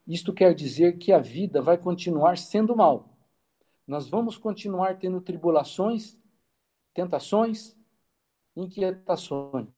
[0.05, 3.17] isto quer dizer que a vida vai continuar sendo mal.
[3.87, 6.19] Nós vamos continuar tendo tribulações,
[6.93, 7.75] tentações,
[8.55, 9.69] inquietações.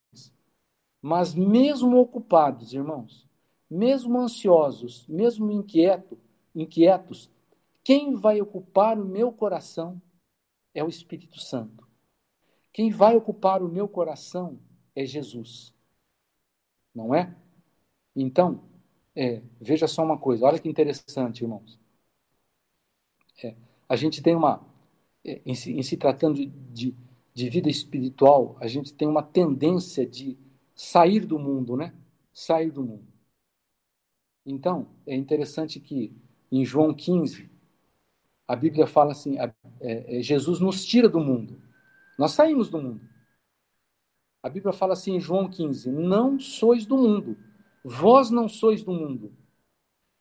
[1.02, 3.26] Mas mesmo ocupados, irmãos,
[3.72, 6.20] mesmo ansiosos, mesmo inquieto,
[6.54, 7.32] inquietos,
[7.82, 10.02] quem vai ocupar o meu coração
[10.74, 11.93] é o Espírito Santo.
[12.74, 14.60] Quem vai ocupar o meu coração
[14.96, 15.74] é Jesus.
[16.94, 17.36] Não é?
[18.16, 18.64] Então,
[19.16, 21.80] é, veja só uma coisa, olha que interessante, irmãos.
[23.44, 23.56] É,
[23.88, 24.66] a gente tem uma,
[25.24, 26.96] é, em, se, em se tratando de, de,
[27.34, 30.38] de, vida espiritual, a gente tem uma tendência de
[30.76, 31.94] sair do mundo, né?
[32.34, 33.08] Sair do mundo.
[34.46, 36.12] Então, é interessante que
[36.52, 37.50] em João 15,
[38.48, 41.62] a Bíblia fala assim: a, é, é, Jesus nos tira do mundo.
[42.18, 43.02] Nós saímos do mundo.
[44.42, 47.38] A Bíblia fala assim em João 15: Não sois do mundo,
[47.84, 49.34] vós não sois do mundo.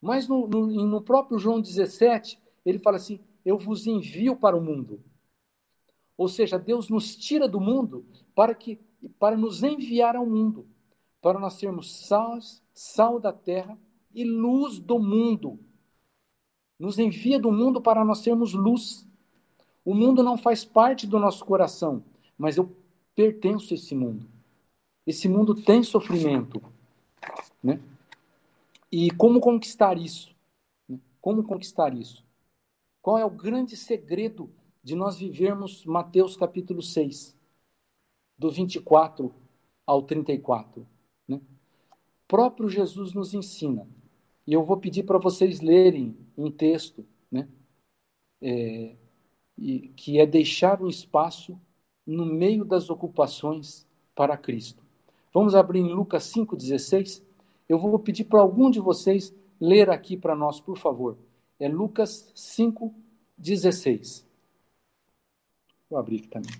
[0.00, 4.61] Mas no, no, no próprio João 17, ele fala assim: Eu vos envio para o
[4.61, 5.02] mundo.
[6.16, 8.80] Ou seja, Deus nos tira do mundo para que
[9.18, 10.68] para nos enviar ao mundo,
[11.20, 12.38] para nós sermos sal,
[12.72, 13.76] sal da terra
[14.14, 15.59] e luz do mundo
[16.82, 19.09] nos envia do mundo para nós sermos luz.
[19.85, 22.05] O mundo não faz parte do nosso coração,
[22.39, 22.74] mas eu
[23.14, 24.26] pertenço a esse mundo.
[25.07, 26.62] Esse mundo tem sofrimento.
[27.62, 27.80] Né?
[28.91, 30.35] E como conquistar isso?
[31.20, 32.24] Como conquistar isso?
[33.01, 34.51] Qual é o grande segredo
[34.83, 37.37] de nós vivermos Mateus capítulo 6,
[38.39, 39.35] do 24
[39.87, 40.87] ao 34?
[41.26, 41.37] Né?
[41.37, 43.89] O próprio Jesus nos ensina
[44.47, 47.49] e eu vou pedir para vocês lerem um texto, né?
[48.41, 48.97] É,
[49.57, 51.59] que é deixar um espaço
[52.07, 54.82] no meio das ocupações para Cristo.
[55.32, 57.22] Vamos abrir em Lucas 5,16.
[57.68, 61.16] Eu vou pedir para algum de vocês ler aqui para nós, por favor.
[61.59, 64.24] É Lucas 5,16.
[65.88, 66.53] Vou abrir aqui também.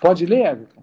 [0.00, 0.77] Pode ler, Everton?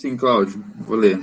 [0.00, 1.18] Sim, Cláudio, vou ler.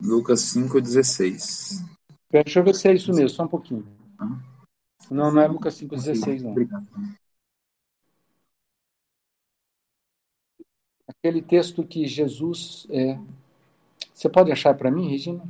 [0.00, 1.84] Lucas 5,16.
[2.30, 3.86] Deixa eu ver se é isso mesmo, só um pouquinho.
[5.10, 6.52] Não, não é Lucas 5,16, não.
[6.52, 6.86] Obrigado.
[11.06, 12.86] Aquele texto que Jesus.
[12.88, 13.18] É...
[14.14, 15.44] Você pode achar para mim, Regina?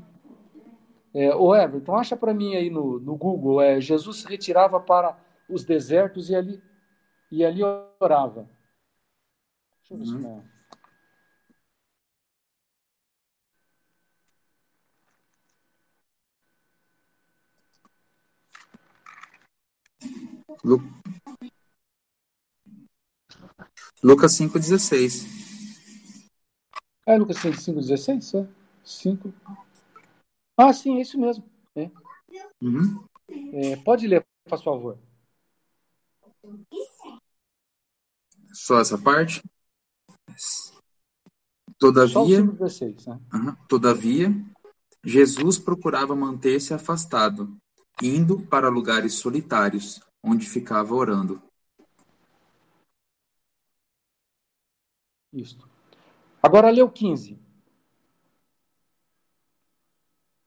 [1.15, 3.61] É, ô Everton, acha para mim aí no, no Google.
[3.61, 5.17] É, Jesus se retirava para
[5.49, 6.61] os desertos e ali
[7.33, 7.63] e ali
[7.99, 8.47] orava.
[9.89, 10.19] Deixa eu ver uhum.
[10.19, 10.53] se não.
[20.63, 20.79] Lu...
[24.03, 26.29] Lucas 5,16.
[27.07, 28.45] É Lucas 5,16?
[28.45, 28.49] É.
[28.85, 29.33] 5.
[30.59, 31.45] Ah, sim, é isso mesmo.
[31.75, 31.91] É.
[32.61, 33.09] Uhum.
[33.55, 34.99] É, pode ler, por favor.
[38.53, 39.43] Só essa parte?
[41.79, 43.21] Todavia, 16, né?
[43.69, 44.31] todavia,
[45.05, 47.57] Jesus procurava manter-se afastado,
[48.01, 51.43] indo para lugares solitários, onde ficava orando.
[55.33, 55.59] Isso.
[56.43, 57.41] Agora leu 15.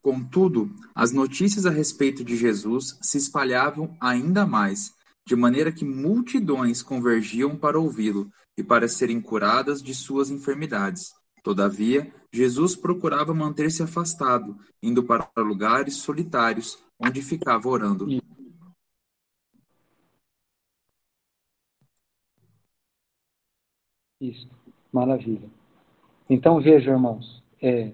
[0.01, 4.93] Contudo, as notícias a respeito de Jesus se espalhavam ainda mais,
[5.25, 11.13] de maneira que multidões convergiam para ouvi-lo e para serem curadas de suas enfermidades.
[11.43, 18.07] Todavia, Jesus procurava manter-se afastado, indo para lugares solitários, onde ficava orando.
[24.19, 24.49] Isso,
[24.91, 25.49] maravilha.
[26.29, 27.93] Então veja, irmãos, é,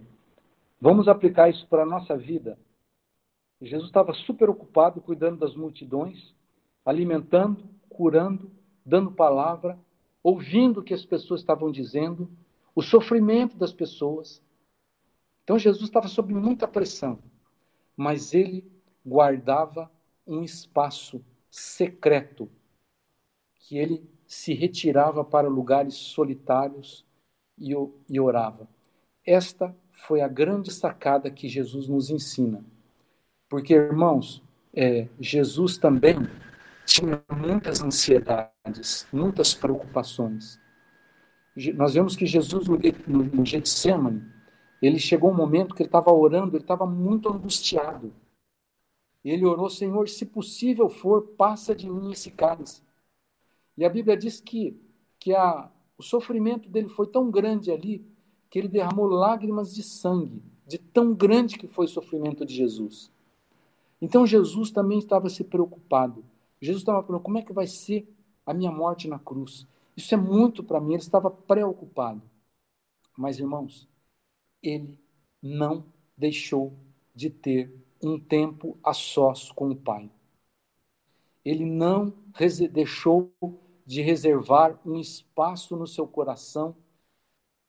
[0.79, 2.57] vamos aplicar isso para a nossa vida.
[3.61, 6.33] Jesus estava super ocupado cuidando das multidões,
[6.85, 8.51] alimentando, curando,
[8.85, 9.77] dando palavra,
[10.23, 12.29] ouvindo o que as pessoas estavam dizendo,
[12.75, 14.41] o sofrimento das pessoas.
[15.43, 17.19] Então Jesus estava sob muita pressão,
[17.95, 18.65] mas ele
[19.05, 19.91] guardava
[20.25, 22.49] um espaço secreto
[23.55, 27.05] que ele se retirava para lugares solitários
[27.57, 27.73] e,
[28.09, 28.67] e orava.
[29.25, 32.63] Esta foi a grande sacada que Jesus nos ensina.
[33.49, 34.41] Porque, irmãos,
[34.73, 36.15] é, Jesus também
[36.85, 40.59] tinha muitas ansiedades, muitas preocupações.
[41.75, 42.67] Nós vemos que Jesus,
[43.07, 44.23] no, Getsemane,
[44.81, 48.13] ele chegou um momento que ele estava orando, ele estava muito angustiado.
[49.23, 52.81] Ele orou, Senhor, se possível for, passa de mim esse cálice.
[53.77, 54.79] E a Bíblia diz que,
[55.19, 58.03] que a, o sofrimento dele foi tão grande ali
[58.49, 63.11] que ele derramou lágrimas de sangue, de tão grande que foi o sofrimento de Jesus.
[64.01, 66.25] Então Jesus também estava se preocupado.
[66.61, 68.07] Jesus estava falando: como é que vai ser
[68.45, 69.67] a minha morte na cruz?
[69.95, 70.93] Isso é muito para mim.
[70.93, 72.21] Ele estava preocupado.
[73.17, 73.89] Mas, irmãos,
[74.61, 74.99] ele
[75.41, 75.85] não
[76.15, 76.73] deixou
[77.13, 80.09] de ter um tempo a sós com o Pai.
[81.43, 82.13] Ele não
[82.71, 83.33] deixou
[83.85, 86.75] de reservar um espaço no seu coração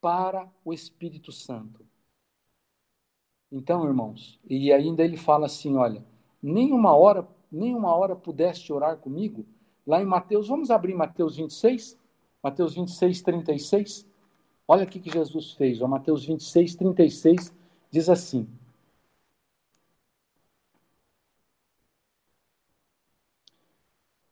[0.00, 1.84] para o Espírito Santo.
[3.50, 6.04] Então, irmãos, e ainda ele fala assim: olha,
[6.42, 9.44] nem uma hora nem uma hora pudeste orar comigo?
[9.86, 11.98] Lá em Mateus, vamos abrir Mateus 26?
[12.42, 14.06] Mateus 26, 36.
[14.66, 15.82] Olha o que Jesus fez.
[15.82, 17.52] Ó, Mateus 26, 36
[17.90, 18.48] diz assim: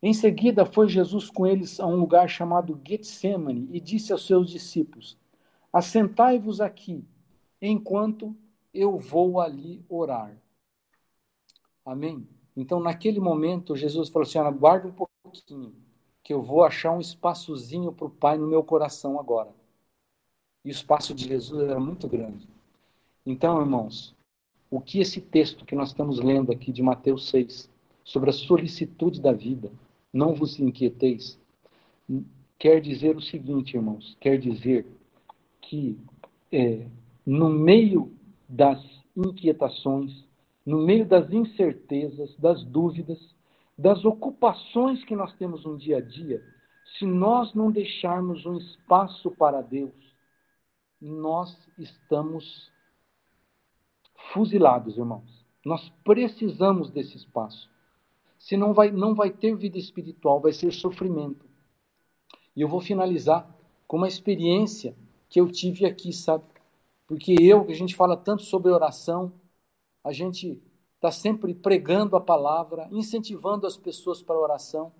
[0.01, 4.49] Em seguida foi Jesus com eles a um lugar chamado Getsemane e disse aos seus
[4.49, 5.15] discípulos:
[5.71, 7.05] Assentai-vos aqui,
[7.61, 8.35] enquanto
[8.73, 10.35] eu vou ali orar.
[11.85, 12.27] Amém?
[12.61, 15.73] Então, naquele momento, Jesus falou assim: aguarda um pouquinho,
[16.23, 19.49] que eu vou achar um espaçozinho para o Pai no meu coração agora.
[20.63, 22.47] E o espaço de Jesus era muito grande.
[23.25, 24.13] Então, irmãos,
[24.69, 27.67] o que esse texto que nós estamos lendo aqui de Mateus 6,
[28.03, 29.71] sobre a solicitude da vida,
[30.13, 31.39] não vos inquieteis,
[32.59, 34.85] quer dizer o seguinte, irmãos: quer dizer
[35.61, 35.97] que
[36.51, 36.85] é,
[37.25, 38.13] no meio
[38.47, 38.79] das
[39.17, 40.29] inquietações,
[40.71, 43.19] no meio das incertezas, das dúvidas,
[43.77, 46.41] das ocupações que nós temos no dia a dia,
[46.97, 49.91] se nós não deixarmos um espaço para Deus,
[51.01, 52.71] nós estamos
[54.31, 55.45] fuzilados, irmãos.
[55.65, 57.69] Nós precisamos desse espaço.
[58.39, 61.45] Senão vai, não vai ter vida espiritual, vai ser sofrimento.
[62.55, 63.45] E eu vou finalizar
[63.85, 64.95] com uma experiência
[65.29, 66.45] que eu tive aqui, sabe?
[67.07, 69.33] Porque eu, que a gente fala tanto sobre oração,
[70.03, 70.61] a gente
[70.95, 74.91] está sempre pregando a palavra, incentivando as pessoas para a oração.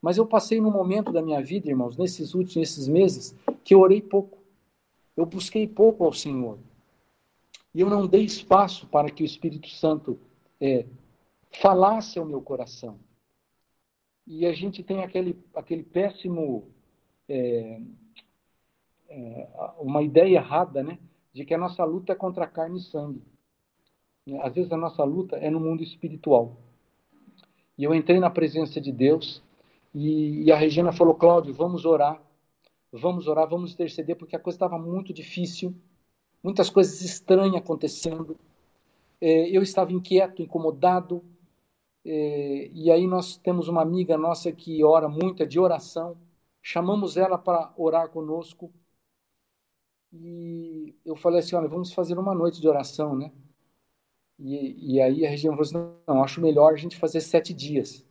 [0.00, 4.00] Mas eu passei num momento da minha vida, irmãos, nesses últimos meses, que eu orei
[4.00, 4.38] pouco.
[5.16, 6.58] Eu busquei pouco ao Senhor.
[7.74, 10.18] E eu não dei espaço para que o Espírito Santo
[10.60, 10.86] é,
[11.50, 12.98] falasse ao meu coração.
[14.26, 16.68] E a gente tem aquele, aquele péssimo.
[17.28, 17.80] É,
[19.10, 19.48] é,
[19.78, 20.98] uma ideia errada, né?
[21.32, 23.22] De que a nossa luta é contra carne e sangue.
[24.42, 26.56] Às vezes a nossa luta é no mundo espiritual.
[27.76, 29.42] E eu entrei na presença de Deus
[29.94, 32.20] e, e a Regina falou: Cláudio, vamos orar.
[32.92, 35.72] Vamos orar, vamos interceder, porque a coisa estava muito difícil,
[36.42, 38.36] muitas coisas estranhas acontecendo.
[39.20, 41.22] É, eu estava inquieto, incomodado.
[42.04, 46.16] É, e aí nós temos uma amiga nossa que ora muito, é de oração.
[46.62, 48.72] Chamamos ela para orar conosco.
[50.12, 53.32] E eu falei assim: olha, vamos fazer uma noite de oração, né?
[54.40, 58.04] E, e aí a região falou assim: não, acho melhor a gente fazer sete dias.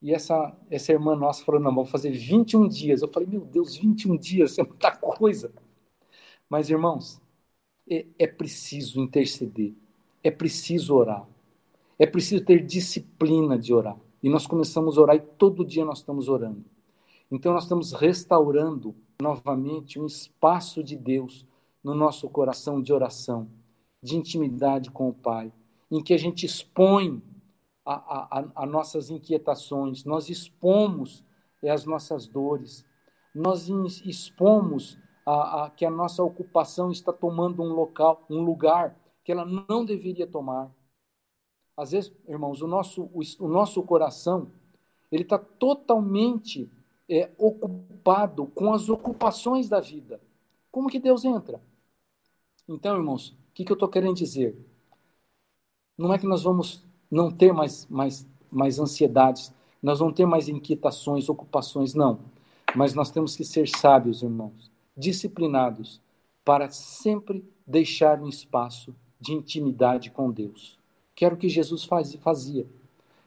[0.00, 3.02] E essa, essa irmã nossa falou: não, vamos fazer 21 dias.
[3.02, 5.52] Eu falei: meu Deus, 21 dias é muita coisa.
[6.48, 7.20] Mas, irmãos,
[7.88, 9.74] é, é preciso interceder,
[10.22, 11.26] é preciso orar,
[11.98, 13.98] é preciso ter disciplina de orar.
[14.22, 16.64] E nós começamos a orar e todo dia nós estamos orando.
[17.30, 21.44] Então, nós estamos restaurando novamente um espaço de Deus
[21.82, 23.48] no nosso coração de oração
[24.02, 25.52] de intimidade com o Pai,
[25.90, 27.22] em que a gente expõe
[27.84, 31.24] as nossas inquietações, nós expomos
[31.62, 32.84] é, as nossas dores,
[33.34, 39.30] nós expomos a, a, que a nossa ocupação está tomando um local, um lugar que
[39.30, 40.70] ela não deveria tomar.
[41.76, 44.50] Às vezes, irmãos, o nosso, o, o nosso coração
[45.10, 46.70] ele está totalmente
[47.08, 50.20] é, ocupado com as ocupações da vida.
[50.70, 51.62] Como que Deus entra?
[52.68, 54.54] Então, irmãos, que, que eu estou querendo dizer?
[55.96, 59.50] Não é que nós vamos não ter mais, mais, mais ansiedades,
[59.82, 62.20] nós vamos ter mais inquietações, ocupações, não.
[62.74, 66.02] Mas nós temos que ser sábios, irmãos, disciplinados,
[66.44, 70.78] para sempre deixar um espaço de intimidade com Deus.
[71.14, 72.66] Que era o que Jesus fazia.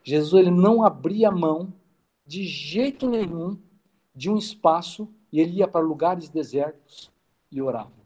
[0.04, 1.74] Jesus ele não abria mão
[2.24, 3.58] de jeito nenhum
[4.14, 7.12] de um espaço e ele ia para lugares desertos
[7.52, 7.99] e orava.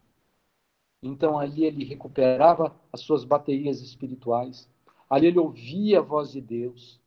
[1.04, 4.70] Então ali ele recuperava as suas baterias espirituais,
[5.10, 6.98] ali ele ouvia a voz de Deus.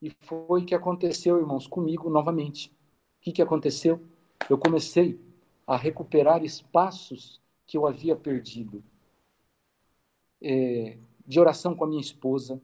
[0.00, 2.68] E foi o que aconteceu, irmãos, comigo novamente.
[2.68, 4.00] O que, que aconteceu?
[4.48, 5.18] Eu comecei
[5.66, 8.84] a recuperar espaços que eu havia perdido.
[10.40, 12.60] É, de oração com a minha esposa,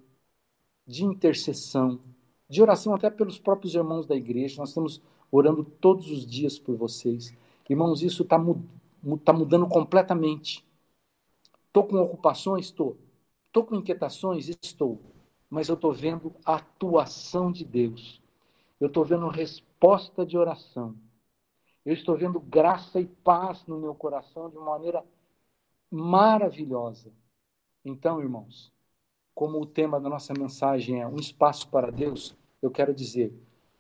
[0.87, 1.99] de intercessão,
[2.49, 4.59] de oração até pelos próprios irmãos da igreja.
[4.59, 5.03] Nós estamos
[5.33, 7.35] orando todos os dias por vocês.
[7.69, 10.65] Irmãos, isso está mudando está mudando completamente.
[11.67, 12.67] Estou com ocupações?
[12.67, 12.99] Estou.
[13.47, 14.49] Estou com inquietações?
[14.49, 15.01] Estou.
[15.49, 18.21] Mas eu estou vendo a atuação de Deus.
[18.81, 20.97] Eu estou vendo resposta de oração.
[21.85, 25.05] Eu estou vendo graça e paz no meu coração de uma maneira
[25.91, 27.13] maravilhosa.
[27.85, 28.73] Então, irmãos,
[29.35, 33.33] como o tema da nossa mensagem é um espaço para Deus, eu quero dizer,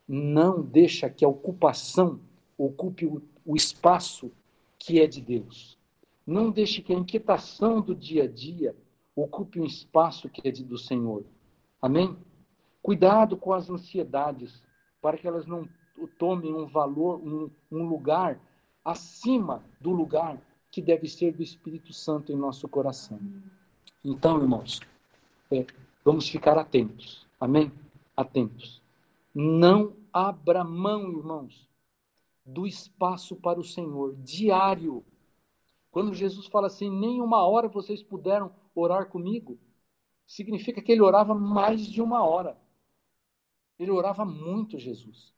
[0.08, 2.20] não deixa que a ocupação
[2.56, 4.32] ocupe o, o espaço
[4.80, 5.78] que é de Deus.
[6.26, 8.74] Não deixe que a inquietação do dia a dia
[9.14, 11.22] ocupe um espaço que é de, do Senhor.
[11.80, 12.16] Amém?
[12.82, 14.62] Cuidado com as ansiedades,
[15.02, 15.68] para que elas não
[16.18, 18.40] tomem um valor, um, um lugar
[18.82, 23.20] acima do lugar que deve ser do Espírito Santo em nosso coração.
[24.02, 24.80] Então, irmãos,
[25.50, 25.66] é,
[26.02, 27.26] vamos ficar atentos.
[27.38, 27.70] Amém?
[28.16, 28.80] Atentos.
[29.34, 31.68] Não abra mão, irmãos,
[32.44, 35.04] do espaço para o Senhor, diário.
[35.90, 39.58] Quando Jesus fala assim, nem uma hora vocês puderam orar comigo,
[40.26, 42.56] significa que ele orava mais de uma hora.
[43.78, 45.32] Ele orava muito, Jesus.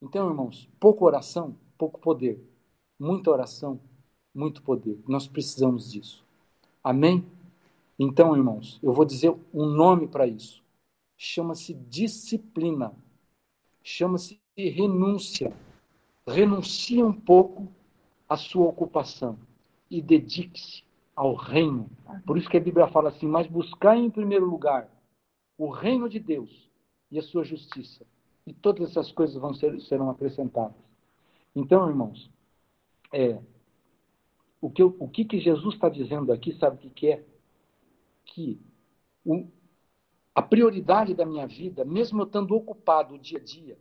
[0.00, 2.38] Então, irmãos, pouca oração, pouco poder.
[2.98, 3.80] Muita oração,
[4.34, 5.02] muito poder.
[5.08, 6.24] Nós precisamos disso.
[6.82, 7.24] Amém?
[7.98, 10.62] Então, irmãos, eu vou dizer um nome para isso.
[11.16, 12.94] Chama-se disciplina.
[13.82, 15.54] Chama-se renúncia
[16.26, 17.68] renuncie um pouco
[18.28, 19.38] à sua ocupação
[19.90, 20.82] e dedique-se
[21.14, 21.88] ao reino.
[22.26, 24.88] Por isso que a Bíblia fala assim: mas buscar em primeiro lugar
[25.56, 26.70] o reino de Deus
[27.10, 28.04] e a sua justiça,
[28.46, 30.76] e todas essas coisas vão ser, serão acrescentadas.
[31.54, 32.28] Então, irmãos,
[33.12, 33.40] é,
[34.60, 37.24] o que, o que, que Jesus está dizendo aqui, sabe o que, que é?
[38.24, 38.60] Que
[39.24, 39.46] o,
[40.34, 43.78] a prioridade da minha vida, mesmo eu estando ocupado o dia a dia,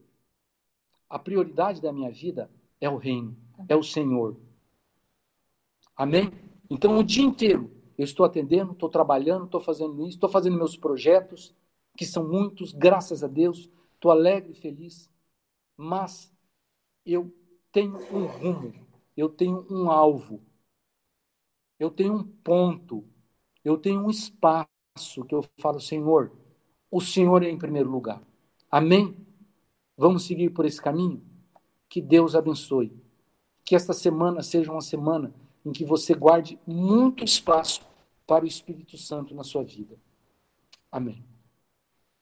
[1.14, 2.49] a prioridade da minha vida
[2.82, 3.38] é o reino,
[3.70, 4.36] é o Senhor.
[5.95, 6.32] Amém?
[6.68, 10.76] Então, o dia inteiro, eu estou atendendo, estou trabalhando, estou fazendo isso, estou fazendo meus
[10.76, 11.53] projetos,
[11.95, 15.07] que são muitos, graças a Deus, estou alegre e feliz,
[15.78, 16.34] mas
[17.05, 17.32] eu
[17.72, 18.74] tenho um rumo,
[19.16, 20.41] eu tenho um alvo,
[21.80, 23.05] eu tenho um ponto,
[23.64, 26.32] eu tenho um espaço que eu falo, Senhor,
[26.89, 28.20] o Senhor é em primeiro lugar.
[28.72, 29.16] Amém?
[29.97, 31.21] Vamos seguir por esse caminho?
[31.87, 32.91] Que Deus abençoe.
[33.63, 35.33] Que esta semana seja uma semana
[35.65, 37.81] em que você guarde muito espaço
[38.27, 39.95] para o Espírito Santo na sua vida.
[40.91, 41.23] Amém.